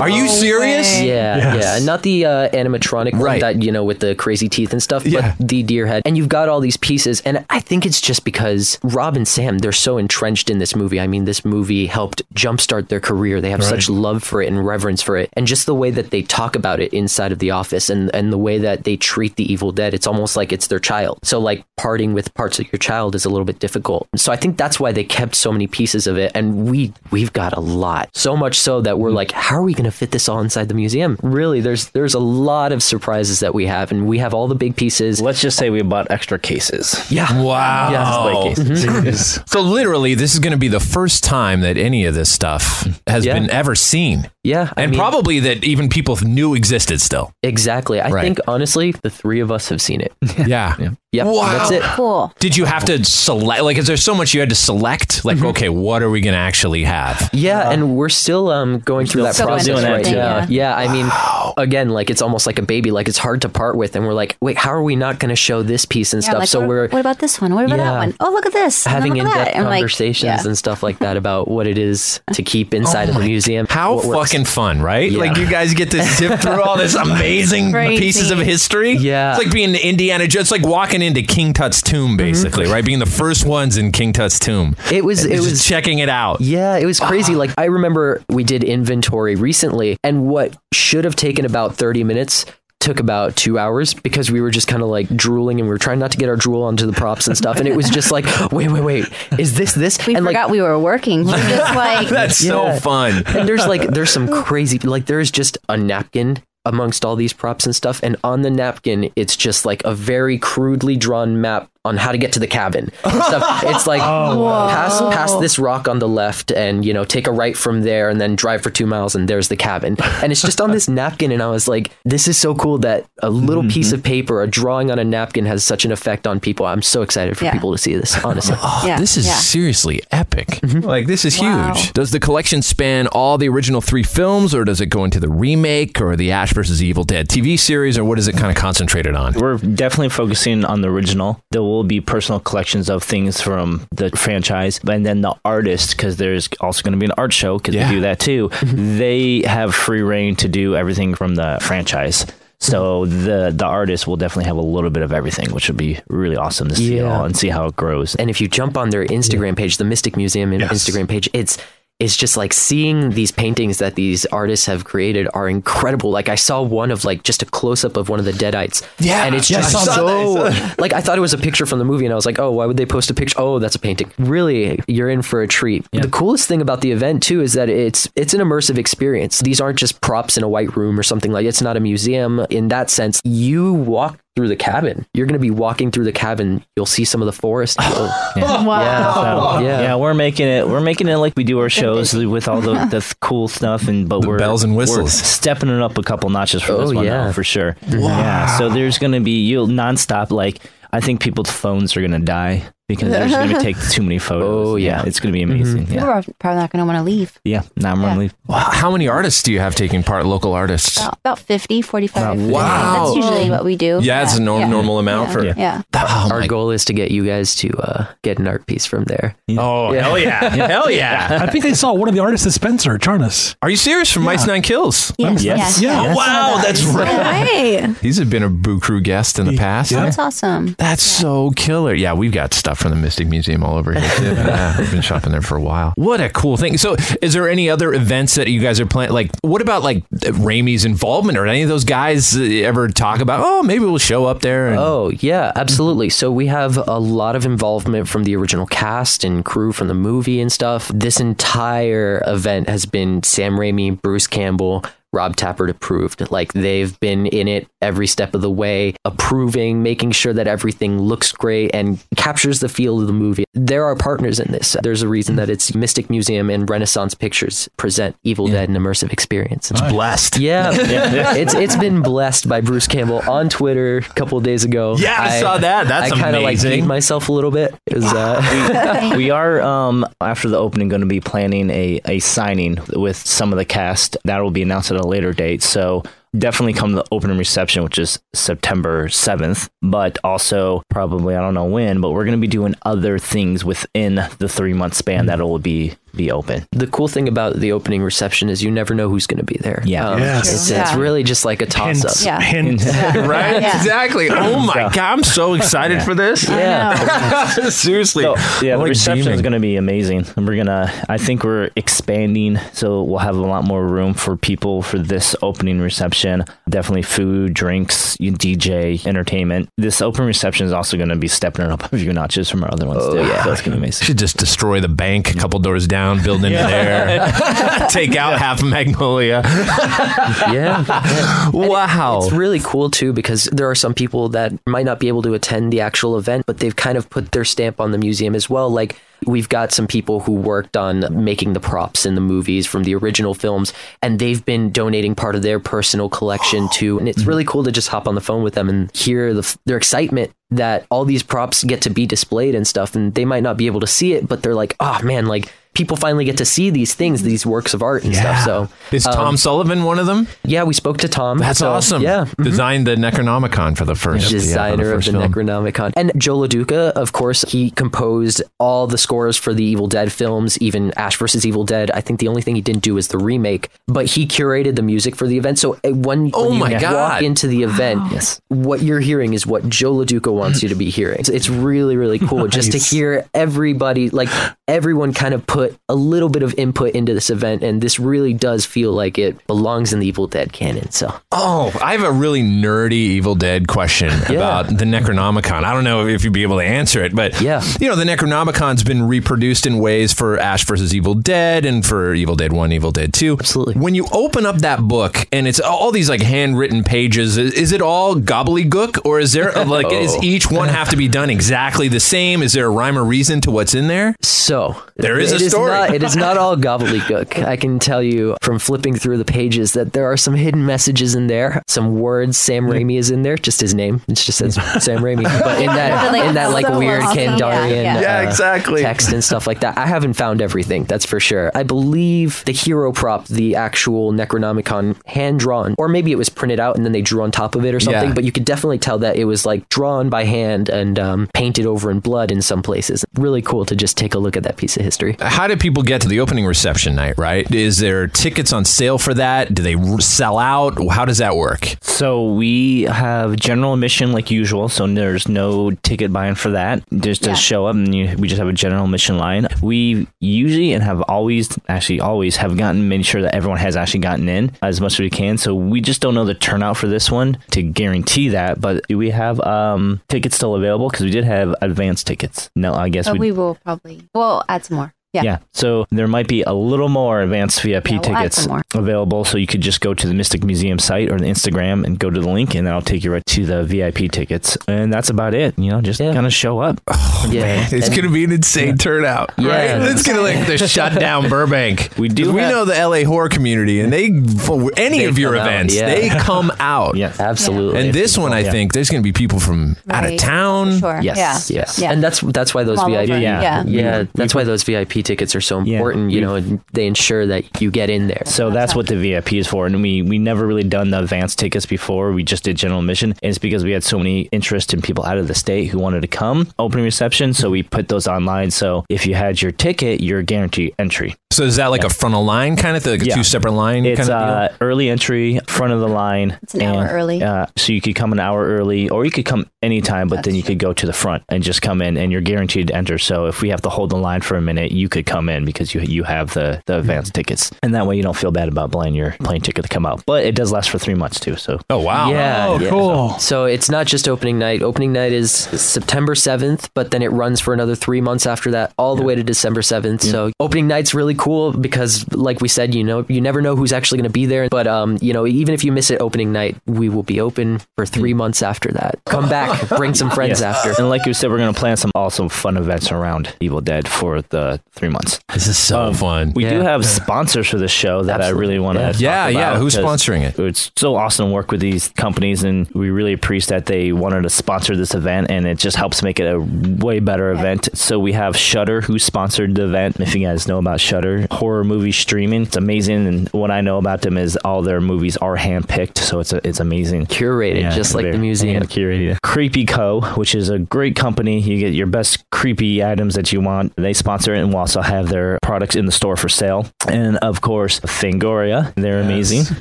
[0.00, 0.98] Are you serious?
[0.98, 1.08] way.
[1.08, 1.78] Yeah, yeah.
[1.84, 3.40] Not the uh, animatronic one Right.
[3.40, 5.34] that, you know, with the crazy teeth and stuff, Yeah.
[5.38, 6.02] but the deer head.
[6.04, 7.20] And you've got all these pieces.
[7.24, 10.98] And I think it's just because Rob and Sam, they're so entrenched in this movie.
[11.00, 13.40] I mean, this movie helped jumpstart their career.
[13.40, 15.30] They have such love for it and reverence for it.
[15.34, 18.32] And just the way that they talk about it inside of the office and, and
[18.32, 21.18] the way that they treat the Evil Dead, it's almost like it's their child.
[21.22, 24.08] So, like, parting with parts of your child is a little bit difficult.
[24.16, 26.32] So, I think that's why they kept so many pieces of it.
[26.34, 28.08] And we, we've got a lot.
[28.14, 30.68] So much so that we're like, how are we going to fit this all inside
[30.68, 31.18] the museum?
[31.22, 34.54] Really, there's there's a lot of surprises that we have, and we have all the
[34.54, 35.20] big pieces.
[35.20, 37.42] let's just say we bought extra cases Yeah.
[37.42, 37.90] Wow.
[37.90, 39.04] Yeah, display Mm-hmm.
[39.04, 42.30] cases So literally, this is going to be the first time that any of this
[42.30, 43.34] stuff has Yeah.
[43.34, 44.72] been ever seen, Yeah.
[44.76, 47.32] I and mean, probably that even people knew existed still.
[47.42, 48.00] exactly.
[48.00, 48.22] I Right.
[48.22, 50.12] think honestly, the three of us have seen it.
[50.46, 50.94] Yeah.
[51.12, 51.26] Yep.
[51.26, 51.42] Wow.
[51.58, 51.82] That's it.
[51.82, 52.32] Cool.
[52.38, 53.62] Did you have to select?
[53.62, 55.26] Like, is there so much you had to select?
[55.26, 57.28] Like, okay, what are we going to actually have?
[57.34, 60.38] Yeah, and we're still um, going through that still going process through right now.
[60.38, 60.46] yeah.
[60.48, 61.10] Yeah, I mean,
[61.58, 62.90] again, like it's almost like a baby.
[62.90, 65.28] Like it's hard to part with, and we're like, wait, how are we not going
[65.28, 66.38] to show this piece and Yeah, stuff?
[66.40, 67.54] like, so what, we're what about this one?
[67.54, 67.84] What about Yeah.
[67.92, 68.14] that one?
[68.20, 68.84] Oh, look at this.
[68.86, 69.38] having look at that.
[69.40, 70.46] in-depth And, like, conversations yeah.
[70.46, 73.66] and stuff like that about what it is to keep inside of the museum.
[73.68, 74.30] Oh How what works.
[74.30, 75.12] fucking fun, right?
[75.12, 75.18] Yeah.
[75.18, 76.94] Like you guys get to zip through all this
[77.26, 78.92] amazing pieces of history.
[78.94, 79.36] Yeah.
[79.36, 80.44] it's like being Indiana Jones.
[80.44, 82.16] It's like walking walking into King Tut's tomb, mm-hmm.
[82.16, 82.84] basically, right?
[82.84, 84.76] Being the first ones in King Tut's tomb.
[84.90, 85.24] It was.
[85.24, 86.40] And It was checking it out.
[86.40, 87.34] Yeah, it was crazy.
[87.34, 87.38] Ah.
[87.38, 92.46] Like I remember we did inventory recently, and what should have taken about thirty minutes
[92.80, 95.78] took about two hours because we were just kind of like drooling and we were
[95.78, 97.58] trying not to get our drool onto the props and stuff.
[97.58, 99.04] And it was just like, wait, wait, wait,
[99.38, 100.04] is this this?
[100.04, 101.20] We and forgot we were working.
[101.24, 102.80] We were just like, That's so Yeah.
[102.80, 103.22] fun.
[103.26, 107.66] and there's like there's some crazy like there's just a napkin amongst all these props
[107.66, 111.96] and stuff and on the napkin it's just like a very crudely drawn map on
[111.96, 113.62] how to get to the cabin stuff.
[113.64, 117.32] it's like oh, pass pass this rock on the left and you know take a
[117.32, 120.42] right from there and then drive for two miles and there's the cabin and it's
[120.42, 123.62] just on this napkin and i was like this is so cool that a little
[123.62, 123.72] mm-hmm.
[123.72, 126.82] piece of paper a drawing on a napkin has such an effect on people i'm
[126.82, 127.52] so excited for Yeah.
[127.52, 129.34] people to see this honestly oh, yeah, This is yeah.
[129.34, 130.46] seriously epic.
[130.48, 130.80] Mm-hmm.
[130.80, 131.72] Like this is Wow.
[131.74, 131.92] huge.
[131.92, 135.28] Does the collection span all the original three films, or does it go into the
[135.28, 138.56] remake or the Ash versus Evil Dead TV series, or what is it kind of
[138.56, 139.32] concentrated on?
[139.34, 141.42] We're definitely focusing on the original.
[141.50, 146.16] There will be personal collections of things from the franchise, and then the artist, because
[146.16, 147.88] there's also going to be an art show, because Yeah.
[147.88, 148.48] we do that too.
[148.62, 148.98] Mm-hmm.
[148.98, 152.26] they have free reign to do everything from the franchise.
[152.58, 153.24] So mm-hmm.
[153.26, 156.36] the the artist will definitely have a little bit of everything, which would be really
[156.36, 157.10] awesome to see Yeah.
[157.18, 158.14] all and see how it grows.
[158.16, 160.70] and if you jump on their Instagram page, the Mystic Museum Yes.
[160.72, 161.58] Instagram page, it's
[162.02, 166.10] it's just like seeing these paintings that these artists have created are incredible.
[166.10, 168.84] Like I saw one of like just a close up of one of the deadites.
[168.98, 169.24] Yeah.
[169.24, 170.34] And it's Yeah, just so
[170.78, 172.50] like I thought it was a picture from the movie and I was like, oh,
[172.50, 173.38] why would they post a picture?
[173.38, 174.10] Oh, that's a painting.
[174.18, 175.86] Really, you're in for a treat.
[175.92, 179.38] The coolest thing about the event too is that it's it's an immersive experience.
[179.38, 182.44] These aren't just props in a white room or something like it's not a museum
[182.50, 183.20] in that sense.
[183.22, 185.04] You walk through the cabin.
[185.14, 186.64] You're going to be walking through the cabin.
[186.76, 187.76] You'll see some of the forest.
[187.94, 188.32] Oh.
[188.36, 189.58] You'll- wow.
[189.58, 189.80] So, Yeah.
[189.82, 189.96] yeah.
[189.96, 190.66] we're making it.
[190.66, 194.08] We're making it like we do our shows with all the, the cool stuff, and
[194.08, 195.12] but we're bells and we're whistles.
[195.12, 197.26] stepping it up a couple notches for oh, this Oh, one, yeah.
[197.26, 197.76] though, for sure.
[197.90, 197.98] Wow.
[198.08, 198.58] Yeah.
[198.58, 200.30] So there's gonna be you'll nonstop.
[200.30, 200.58] Like
[200.92, 204.68] I think people's phones are gonna die because there's gonna take too many photos.
[204.68, 205.02] Oh, yeah.
[205.06, 205.86] it's gonna be amazing.
[205.86, 207.38] People Yeah, are probably not going to want to leave.
[207.44, 207.62] yeah.
[207.76, 208.34] Now I'm gonna leave.
[208.46, 210.26] Wow, How many artists do you have taking part?
[210.26, 210.98] Local artists?
[210.98, 212.42] About, about 50, 45.
[212.42, 213.04] Wow.
[213.04, 214.00] That's usually what we do.
[214.02, 214.68] Yeah, it's a norm, yeah.
[214.68, 215.32] normal amount Yeah.
[215.32, 215.44] for.
[215.44, 215.54] Yeah.
[215.56, 215.82] Yeah.
[215.94, 218.84] Oh, Our my- goal is to get you guys to uh, get an art piece
[218.84, 219.36] from there.
[219.58, 221.38] oh hell yeah, hell yeah!
[221.42, 223.54] I think they saw one of the artists at Spencer, Charnas.
[223.62, 224.10] Are you serious?
[224.12, 225.12] From Ice Nine Kills?
[225.18, 225.42] Yes.
[225.44, 225.58] Yes.
[225.58, 226.02] yes, Yeah.
[226.02, 226.16] yes.
[226.16, 227.46] Wow, that's right.
[227.46, 227.92] Hey.
[228.02, 229.90] He's been a Boo Crew guest in the past.
[229.90, 230.74] That's awesome.
[230.78, 231.94] That's so killer.
[231.94, 234.10] Yeah, we've got stuff from the Mystic Museum all over here.
[234.16, 234.24] Too.
[234.34, 235.92] yeah, we've been shopping there for a while.
[235.96, 236.76] What a cool thing.
[236.76, 239.14] So, is there any other events that you guys are planning?
[239.14, 243.40] Like, what about like Raimi's involvement or any of those guys uh, ever talk about?
[243.44, 244.68] Oh, maybe we'll show up there.
[244.68, 246.10] And, Oh, yeah, absolutely.
[246.10, 249.94] So we have a lot of involvement from the original cast and crew from the
[249.94, 250.88] movie and stuff.
[250.92, 256.30] This entire event has been Sam Raimi, Bruce Campbell, Rob Tapert approved.
[256.30, 260.98] Like they've been in it every step of the way, approving, making sure that everything
[261.00, 263.44] looks great and captures the feel of the movie.
[263.54, 264.76] There are partners in this.
[264.82, 269.12] There's a reason that it's Mystic Museum and Renaissance Pictures present Evil Dead an immersive
[269.12, 269.70] experience.
[269.70, 270.38] It's blessed.
[270.38, 274.96] yeah, it's it's been blessed by Bruce Campbell on Twitter a couple of days ago.
[274.96, 275.88] Yeah, I saw that.
[275.88, 276.82] That's I kind of like amazing.
[276.82, 277.74] beat myself a little bit.
[277.86, 282.18] It was, uh, we are um after the opening going to be planning a a
[282.20, 285.62] signing with some of the cast that will be announced at a later date.
[285.62, 286.02] So
[286.36, 291.52] definitely come to the opening reception which is september 7th but also probably i don't
[291.52, 295.20] know when but we're going to be doing other things within the three month span
[295.20, 295.26] mm-hmm.
[295.26, 298.94] that will be be open the cool thing about the opening reception is you never
[298.94, 299.80] know who's going to be there.
[299.82, 300.16] Um, Yeah.
[300.16, 300.52] Yes.
[300.52, 300.82] it's, Yeah.
[300.82, 302.14] it's really just like a toss up.
[302.24, 302.40] Yeah.
[302.40, 302.84] Hints.
[303.32, 303.62] Right?
[303.62, 303.76] Yeah.
[303.76, 304.28] Exactly.
[304.30, 304.98] Oh my God.
[304.98, 306.48] I'm so excited for this.
[306.48, 307.46] Yeah.
[307.68, 308.24] Seriously.
[308.24, 310.24] So, yeah, I'm the like reception is going to be amazing.
[310.36, 312.58] And we're going to, I think we're expanding.
[312.72, 316.44] So we'll have a lot more room for people for this opening reception.
[316.68, 319.68] Definitely food, drinks, DJ, entertainment.
[319.78, 322.64] This open reception is also going to be stepping it up a few notches from
[322.64, 323.18] our other ones, too.
[323.18, 323.44] Yeah.
[323.44, 324.04] So it's going to be amazing.
[324.06, 328.62] Should just destroy the bank a couple doors down, build into there, take out half
[328.62, 329.42] of Magnolia.
[329.44, 331.50] yeah.
[331.50, 332.20] Wow.
[332.22, 335.34] It's really cool too because there are some people that might not be able to
[335.34, 338.50] attend the actual event, but they've kind of put their stamp on the museum as
[338.50, 338.70] well.
[338.70, 342.84] Like we've got some people who worked on making the props in the movies from
[342.84, 343.72] the original films,
[344.02, 346.98] and they've been donating part of their personal collection too.
[346.98, 349.58] And it's really cool to just hop on the phone with them and hear the,
[349.64, 352.94] their excitement that all these props get to be displayed and stuff.
[352.94, 355.52] And they might not be able to see it, but they're like, oh man, like
[355.74, 358.44] people finally get to see these things, these works of art and stuff.
[358.44, 360.28] So Is Tom um, Sullivan one of them?
[360.44, 361.38] Yeah, we spoke to Tom.
[361.38, 362.02] That's So, awesome.
[362.02, 362.26] Yeah.
[362.26, 362.44] mhm.
[362.44, 365.32] Designed the Necronomicon for the first yeah, for designer first of the film.
[365.32, 365.92] Necronomicon.
[365.96, 370.58] And Joe LaDuca, of course, he composed all the scores for the Evil Dead films,
[370.58, 371.90] even Ash versus Evil Dead.
[371.92, 374.82] I think the only thing he didn't do is the remake, but he curated the
[374.82, 375.58] music for the event.
[375.58, 377.22] So uh, when, Oh when my walk God.
[377.22, 378.40] into the event, Yes.
[378.48, 381.18] what you're hearing is what Joe LaDuca wants you to be hearing.
[381.20, 384.28] It's, it's really, really cool just to hear everybody, like
[384.68, 387.62] everyone kind of put a little bit of input into this event.
[387.62, 390.90] And this really does feel like it belongs in the Evil Dead canon.
[390.90, 395.64] So Oh, I have a really nerdy Evil Dead question about the Necronomicon.
[395.64, 397.62] I don't know if you'd be able to answer it, but Yeah.
[397.80, 402.14] you know, the Necronomicon's been reproduced in ways for Ash versus Evil Dead and for
[402.14, 403.36] Evil Dead 1, Evil Dead 2.
[403.38, 403.74] Absolutely.
[403.74, 407.80] When you open up that book and it's all these like handwritten pages, is it
[407.82, 410.20] all gobbledygook or is there like is oh.
[410.22, 412.42] each one have to be done exactly the same?
[412.42, 414.14] Is there a rhyme or reason to what's in there?
[414.42, 415.70] So There is a it story.
[415.70, 417.44] not, it is not all gobbledygook.
[417.44, 421.14] I can tell you from flipping through the pages that there are some hidden messages
[421.14, 421.62] in there.
[421.68, 422.36] Some words.
[422.36, 423.36] Sam Raimi is in there.
[423.36, 424.02] Just his name.
[424.08, 425.22] It just says Sam Raimi.
[425.22, 427.18] But in that Like, in that like so weird awesome.
[427.18, 428.00] Kandarian Yeah, yeah.
[428.00, 428.82] Yeah, uh, exactly.
[428.82, 429.78] text and stuff like that.
[429.78, 430.84] I haven't found everything.
[430.84, 431.52] That's for sure.
[431.54, 436.58] I believe the hero prop, the actual Necronomicon, hand drawn, or maybe it was printed
[436.58, 438.08] out and then they drew on top of it or something.
[438.08, 438.14] Yeah.
[438.14, 441.64] But you could definitely tell that it was like drawn by hand and um, painted
[441.64, 443.04] over in blood in some places.
[443.14, 445.16] Really cool to just take a look at that piece of history.
[445.20, 447.50] How did people get to the opening reception night, right?
[447.52, 449.54] Is there tickets on sale for that?
[449.54, 450.78] Do they sell out?
[450.90, 451.74] How does that work?
[451.80, 454.68] So we have general admission like usual.
[454.68, 456.82] So there's no ticket buying for that.
[456.92, 457.34] Just to Yeah.
[457.36, 459.46] show up, and you, we just have a general admission line.
[459.62, 464.00] We usually and have always, actually always, have gotten made sure that everyone has actually
[464.00, 465.38] gotten in as much as we can.
[465.38, 468.60] So we just don't know the turnout for this one to guarantee that.
[468.60, 472.50] But do we have um, tickets still available because we did have advance tickets.
[472.56, 473.30] No, I guess But we.
[473.30, 474.94] we will probably, we'll add some more.
[475.12, 475.22] Yeah.
[475.24, 475.38] Yeah.
[475.52, 479.24] So there might be a little more advanced VIP Yeah, we'll tickets available.
[479.26, 482.08] So you could just go to the Mystic Museum site or the Instagram and go
[482.08, 484.56] to the link, and that'll take you right to the VIP tickets.
[484.66, 485.58] And that's about it.
[485.58, 486.14] You know, just Yeah.
[486.14, 486.80] kind of show up.
[487.24, 487.68] Oh, yeah.
[487.70, 489.30] It's going to be an insane turnout.
[489.38, 489.76] Yeah.
[489.78, 489.82] Right?
[489.92, 491.90] It's going to like the shut down Burbank.
[491.96, 492.32] We do.
[492.32, 495.38] We have- know the LA horror community, and they for any They of your come
[495.40, 495.86] out, events, yeah.
[495.86, 496.96] they come out.
[496.96, 497.20] Yes.
[497.20, 497.80] Absolutely.
[497.80, 498.50] And this one, I Yeah.
[498.50, 500.18] think there's going to be people from out of Right.
[500.18, 500.80] town.
[500.80, 501.00] Sure.
[501.00, 501.58] Yes, Yeah.
[501.60, 501.92] yes, Yeah.
[501.92, 503.10] and that's that's why those All VIP.
[503.10, 503.18] Yeah.
[503.40, 503.62] Yeah.
[503.66, 505.76] yeah, that's why those VIP tickets are so Yeah.
[505.76, 506.10] important.
[506.12, 506.40] You know,
[506.72, 508.22] they ensure that you get in there.
[508.26, 509.66] So that's what the VIP is for.
[509.66, 512.12] And we we never really done the advance tickets before.
[512.12, 513.10] We just did general admission.
[513.22, 515.78] And it's because we had so many interest in people out of the state who
[515.78, 517.34] wanted to come opening reception.
[517.34, 518.50] So we put those online.
[518.50, 521.14] So if you had your ticket, you're guaranteed entry.
[521.32, 523.14] So is that like a frontal line kind of thing, like a Yeah.
[523.14, 526.38] two separate line It's kind of uh, early entry, front of the line.
[526.42, 527.22] It's an hour early.
[527.22, 530.34] Uh, so you could come an hour early, or you could come anytime, but then
[530.34, 532.98] you could go to the front and just come in, and you're guaranteed to enter.
[532.98, 535.44] So if we have to hold the line for a minute, you could come in
[535.44, 538.48] because you you have the the advance tickets, and that way you don't feel bad
[538.48, 540.02] about buying your plane ticket to come out.
[540.06, 541.36] But it does last for three months too.
[541.36, 542.10] So Oh wow!
[542.10, 542.70] Yeah, Oh, yeah.
[542.70, 543.18] cool.
[543.18, 544.62] So it's not just opening night.
[544.62, 548.72] Opening night is September 7th, but then it runs for another three months after that,
[548.78, 550.02] all the way to December 7th.
[550.02, 553.72] So opening night's really cool because, like we said, you know, you never know who's
[553.72, 554.48] actually going to be there.
[554.48, 557.60] But um, you know, even if you miss it opening night, we will be open
[557.76, 559.00] for three months after that.
[559.06, 560.42] Come back, bring some friends Yes.
[560.42, 560.74] after.
[560.80, 563.88] And like you said, we're going to plan some awesome fun events around Evil Dead
[563.88, 565.20] for the three months.
[565.32, 566.32] This is so Um, fun.
[566.34, 568.94] We do have sponsors for the show that I really want to.
[568.98, 569.56] Yeah, yeah.
[569.58, 570.38] Who's sponsoring it?
[570.38, 574.22] It's so awesome to work with these companies, and we really appreciate that they wanted
[574.22, 576.38] to sponsor this event, and it just helps make it a
[576.84, 577.68] way better event.
[577.74, 579.98] So we have Shudder, who sponsored the event.
[580.00, 583.06] If you guys know about Shudder, horror movie streaming, it's amazing.
[583.06, 586.46] And what I know about them is all their movies are handpicked, so it's a,
[586.46, 587.06] it's amazing.
[587.06, 588.62] Curated, just like the museum.
[588.62, 589.18] and curated.
[589.42, 591.40] Creepy Co., which is a great company.
[591.40, 593.74] You get your best creepy items that you want.
[593.74, 596.68] They sponsor it and will also have their products in the store for sale.
[596.86, 598.72] And of course, Fangoria.
[598.76, 599.56] They're amazing.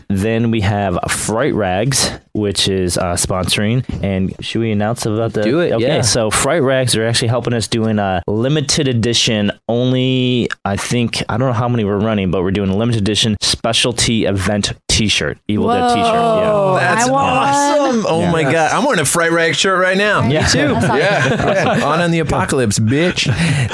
[0.08, 3.84] Then we have Fright Rags, which is uh, sponsoring.
[4.04, 5.42] And should we announce about the?
[5.42, 6.02] Do it, Okay, yeah.
[6.02, 9.52] so Fright Rags are actually helping us doing a limited edition.
[9.68, 13.02] Only I think I don't know how many we're running, but we're doing a limited
[13.02, 16.04] edition specialty event T-shirt, Evil Dead T-shirt.
[16.04, 16.52] Yeah.
[16.52, 18.06] Whoa, That's awesome!
[18.08, 18.32] Oh Yeah.
[18.32, 20.28] my god, I'm wearing a Fright Rag shirt right now.
[20.28, 20.42] Yeah.
[20.42, 20.98] That's awesome.
[20.98, 23.26] Yeah, on in the apocalypse, bitch.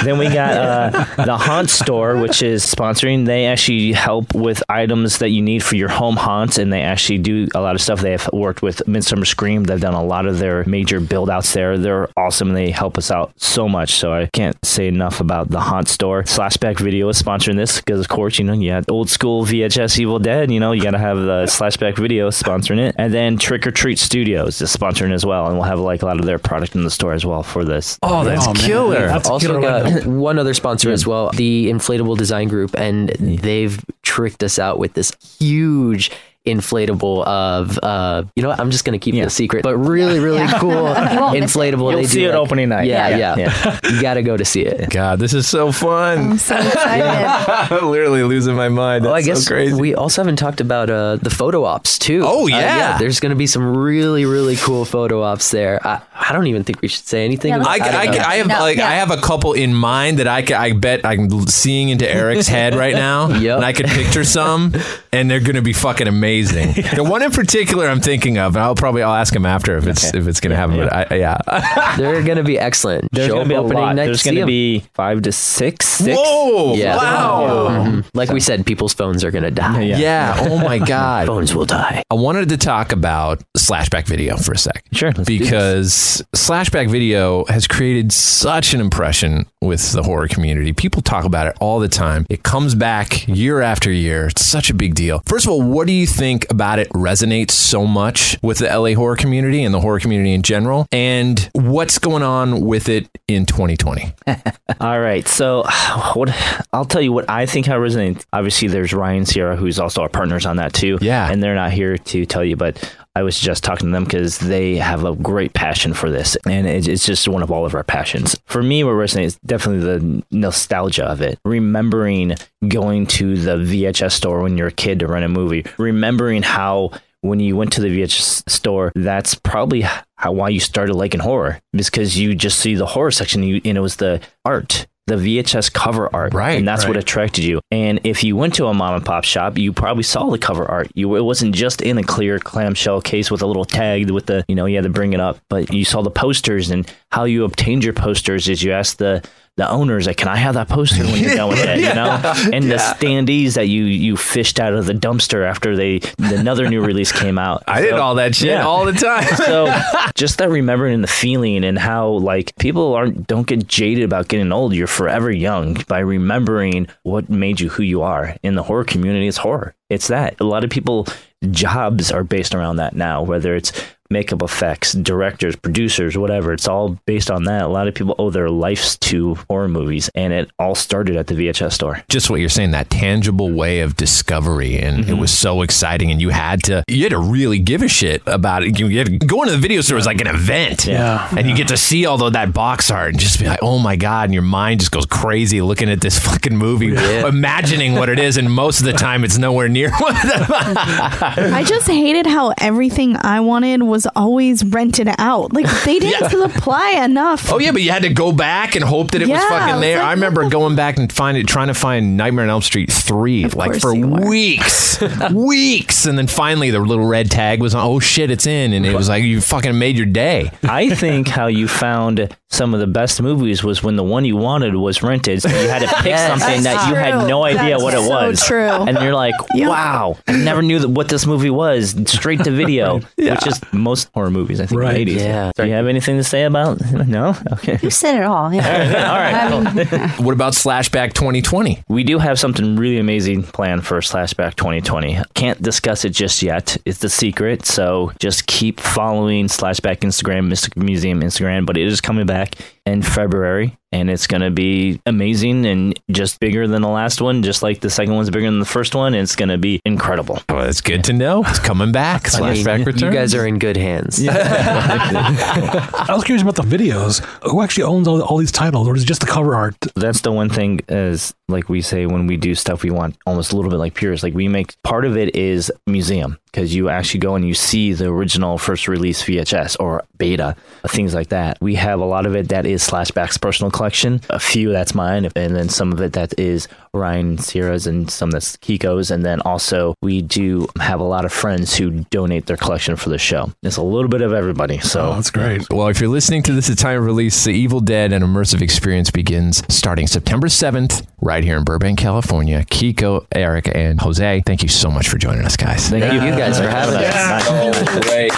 [0.04, 3.26] then we got uh, the Haunt Store, which is sponsoring.
[3.26, 7.20] They actually help with items that you need for your home haunts, and they actually
[7.20, 8.02] do a lot of stuff.
[8.02, 9.64] They have worked with Midsummer Scream.
[9.64, 11.78] They've done a lot of their major build outs there.
[11.78, 13.96] They're awesome and they help us out so much.
[13.96, 16.24] So I can't say enough about the Haunt Store.
[16.24, 20.00] Slashback Video is sponsoring this because, of course, you know, you had old school VHS
[20.00, 20.52] Evil Dead.
[20.52, 22.96] You know, you got to have the Slashback Video sponsoring it.
[22.98, 25.48] And then Trick or Treat Studios is sponsoring as well.
[25.48, 27.66] And we'll have like a lot of their product in the store as well for
[27.66, 27.98] this.
[28.04, 28.64] Oh, that's Oh, man.
[28.64, 29.08] killer.
[29.08, 33.10] That's a also killer got one other sponsor as well, the Inflatable Design Group, and
[33.20, 36.12] they've tricked us out with this huge
[36.48, 40.20] inflatable of uh you know what i'm just gonna keep it a secret but really
[40.20, 40.72] really cool
[41.36, 42.88] inflatable You'll they see do it like- opening night.
[42.88, 46.18] yeah Yeah, yeah, you gotta go to see it God, this is so fun.
[46.32, 47.04] I'm so excited.
[47.06, 49.06] I'm literally losing my mind.
[49.06, 49.74] Oh, I guess so crazy.
[49.80, 52.22] we also haven't talked about uh, the photo ops too.
[52.26, 52.98] Oh, Uh, yeah.
[52.98, 55.86] there's going to be some really, really cool photo ops there.
[55.86, 57.50] I, I don't even think we should say anything.
[57.52, 58.32] Yeah, about I, let's- I.
[58.32, 58.88] I have No, like yeah.
[58.90, 62.48] I have a couple in mind that I, ca- I bet I'm seeing into Erick's
[62.48, 63.56] head right now, Yep.
[63.58, 64.74] and I could picture some,
[65.12, 66.37] and they're going to be fucking amazing.
[66.46, 69.88] The one in particular I'm thinking of, and I'll probably I'll ask him after if
[69.88, 70.78] it's if it's going to happen.
[70.78, 73.10] But I, yeah, They're going to be excellent.
[73.12, 73.96] There's Show going to be a opening lot.
[73.96, 74.48] night There's to see going to 'em.
[74.48, 75.88] be five to six.
[75.88, 76.18] six?
[76.20, 76.98] whoa, Yeah.
[76.98, 78.06] wow, Mhm.
[78.14, 79.82] Like we said, people's phones are going to die.
[79.82, 80.36] yeah.
[80.40, 82.04] Oh my god, Phones will die.
[82.10, 84.84] I wanted to talk about Slashback Video for a sec.
[84.94, 85.12] Sure.
[85.12, 90.72] let's because Slashback Video has created such an impression with the horror community.
[90.74, 92.26] People talk about it all the time.
[92.30, 94.28] It comes back year after year.
[94.28, 95.22] It's such a big deal.
[95.26, 98.94] First of all, what do you think about it resonates so much with the LA
[98.94, 100.88] horror community and the horror community in general?
[100.92, 104.14] And what's going on with it in 2020?
[104.80, 105.28] All right.
[105.28, 105.64] So,
[106.14, 106.30] what
[106.74, 108.26] I'll tell you what I think how resonates.
[108.34, 110.98] Obviously, there's Ryan Sierra, who's also our partners on that too.
[111.02, 111.32] Yeah.
[111.32, 114.38] And they're not here to tell you, but I was just talking to them because
[114.38, 117.74] they have a great passion for this, and it, it's just one of all of
[117.74, 118.36] our passions.
[118.46, 121.40] For me, what resonates is definitely the nostalgia of it.
[121.44, 122.36] Remembering
[122.68, 125.66] going to the VHS store when you're a kid to rent a movie.
[125.80, 126.92] Remembering how
[127.22, 131.60] when you went to the VHS store, that's probably how why you started liking horror
[131.74, 134.86] because you just see the horror section and, you, and it was the art.
[135.08, 137.62] The VHS cover art, Right, and that's what attracted you.
[137.72, 140.66] And if you went to a mom and pop shop, you probably saw the cover
[140.70, 140.92] art.
[140.96, 144.44] You it wasn't just in a clear clamshell case with a little tag with the
[144.50, 147.24] you know you had to bring it up, but you saw the posters and how
[147.24, 149.24] you obtained your posters is you asked the
[149.58, 151.80] the owners like, can I have that poster when you're done with it?
[151.80, 152.20] You know,
[152.54, 156.82] and the standees that you you fished out of the dumpster after they another new
[156.84, 157.64] release came out.
[157.68, 158.66] I did all that shit Yeah.
[158.66, 159.26] all the time.
[159.36, 159.74] so
[160.16, 164.28] just that remembering and the feeling and how like people aren't don't get jaded about
[164.28, 168.64] getting old you're forever young by remembering what made you who you are in the
[168.64, 171.06] horror community it's horror it's that a lot of people
[171.52, 173.72] jobs are based around that now whether it's
[174.10, 177.64] makeup effects directors producers whatever it's all based on that.
[177.64, 181.28] A lot of people owe their lives to horror movies and it all started at
[181.28, 182.04] the vhs store.
[182.10, 185.20] Just what you're saying that tangible way of discovery and it mm-hmm.
[185.20, 188.64] was so exciting and you had to you had to really give a shit about
[188.64, 188.80] it.
[188.80, 190.86] You had to go into the video store was like an event.
[190.86, 191.28] Yeah.
[191.36, 193.80] and you get to see all of that box art and just be like oh
[193.80, 198.10] my god and your mind just goes crazy looking at this fucking movie imagining what
[198.10, 202.54] it is and most of the time it's nowhere near what I just hated how
[202.60, 205.54] everything I wanted was always rented out.
[205.54, 207.52] Like they didn't supply enough.
[207.52, 209.82] Oh yeah, but you had to go back and hope that it was fucking it's
[209.82, 209.98] there.
[209.98, 212.92] like, I remember going back and find it, trying to find Nightmare on Elm Street
[212.92, 217.86] three, like for weeks, weeks, and then finally the little red tag was on.
[217.86, 220.52] Oh shit, it's in, and it was like you fucking made your day.
[220.64, 224.38] I think how you found some of the best movies was when the one you
[224.38, 226.28] wanted was rented, so you had to pick Yes.
[226.30, 228.46] something That's that you had no idea That's what it so was.
[228.46, 228.58] true.
[228.70, 229.70] And you're like, Yep.
[229.70, 231.96] wow, I never knew that what this movie was.
[232.10, 234.98] Straight to video, which is most horror movies, I think, Right.
[235.02, 235.22] in the 80s.
[235.24, 235.52] Yeah.
[235.56, 236.80] Do you have anything to say about?
[237.08, 237.36] No.
[237.54, 237.78] Okay.
[237.82, 238.54] You said it all.
[238.54, 238.68] Yeah.
[239.12, 239.36] All right.
[239.36, 241.84] I mean, What about Slashback 2020?
[241.88, 245.20] We do have something really amazing planned for Slashback 2020.
[245.34, 246.78] Can't discuss it just yet.
[246.86, 247.66] It's the secret.
[247.66, 251.66] So just keep following Slashback Instagram, Mystic Museum Instagram.
[251.66, 252.56] But it is coming back
[252.88, 253.78] in February.
[253.94, 257.80] And it's going to be amazing and just bigger than the last one, just like
[257.80, 259.14] the second one's bigger than the first one.
[259.14, 260.42] And it's going to be incredible.
[260.50, 261.44] Well, that's good to know.
[261.46, 262.34] It's coming back.
[262.36, 263.02] I mean, Slashback returns.
[263.02, 264.22] you guys are in good hands.
[264.30, 267.24] I was curious about the videos.
[267.50, 269.76] Who actually owns all, all these titles, or is it just the cover art?
[269.96, 273.52] that's the one thing as like we say when we do stuff we want almost
[273.52, 276.90] a little bit like purists like we make part of it is museum because you
[276.90, 280.56] actually go and you see the original first release vhs or beta
[280.88, 284.40] things like that we have a lot of it that is slashback's personal collection a
[284.40, 288.58] few that's mine and then some of it that is ryan sierra's and some that's
[288.58, 292.96] kiko's and then also we do have a lot of friends who donate their collection
[292.96, 295.70] for the show it's a little bit of everybody so Oh, that's great.
[295.70, 298.62] Well, if you're listening to this at time of release, The Evil Dead and Immersive
[298.62, 302.64] Experience begins starting September 7th, right here in Burbank, California.
[302.66, 305.88] Kiko, Erick, and Jose, thank you so much for joining us, guys.
[305.90, 308.00] thank you Yeah, guys for having us.
[308.06, 308.32] Great.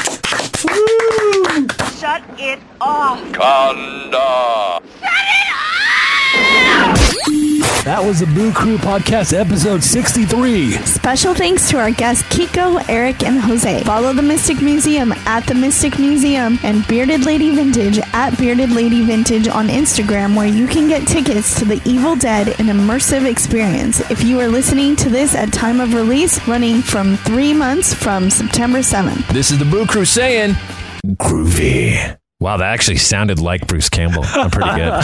[1.99, 3.19] Shut it off.
[3.33, 4.79] Conda.
[7.89, 10.73] That was the Boo Crew Podcast, episode 63.
[10.73, 13.81] Special thanks to our guests Kiko, Erick, and Jose.
[13.81, 19.03] Follow the Mystic Museum at the Mystic Museum and Bearded Lady Vintage at Bearded Lady
[19.03, 24.07] Vintage on Instagram, where you can get tickets to the Evil Dead an immersive experience.
[24.11, 28.29] If you are listening to this at time of release, running from three months from
[28.29, 29.27] September 7th.
[29.29, 30.53] This is the Boo Crew saying,
[31.17, 32.18] groovy.
[32.39, 34.23] Wow, that actually sounded like Bruce Campbell.
[34.23, 34.95] I'm pretty good.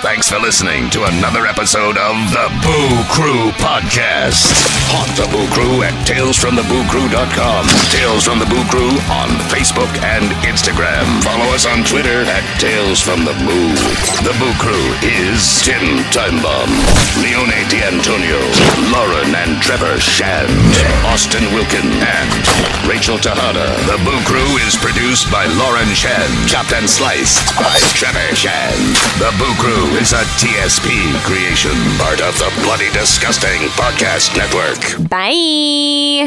[0.00, 4.56] Thanks for listening to another episode of the Boo Crew Podcast.
[4.88, 7.60] Haunt the Boo Crew at talesfromthebooCrew.com.
[7.92, 11.04] Tales from the Boo Crew on Facebook and Instagram.
[11.20, 13.76] Follow us on Twitter at Tales from the Boo.
[14.24, 16.72] The Boo Crew is Tim Timebomb,
[17.20, 18.40] Leone D'Antonio,
[18.96, 20.48] Lauren and Trevor Shand,
[21.12, 22.32] Austin Wilkin, and
[22.88, 23.76] Rachel Tejada.
[23.92, 28.94] The Boo Crew is produced by Lauren Shand, chopped and sliced by Trevor Shand.
[29.18, 30.88] The Boo Crew is a TSP
[31.24, 34.78] creation, part of the Bloody Disgusting Podcast Network.
[35.10, 36.22] Bye.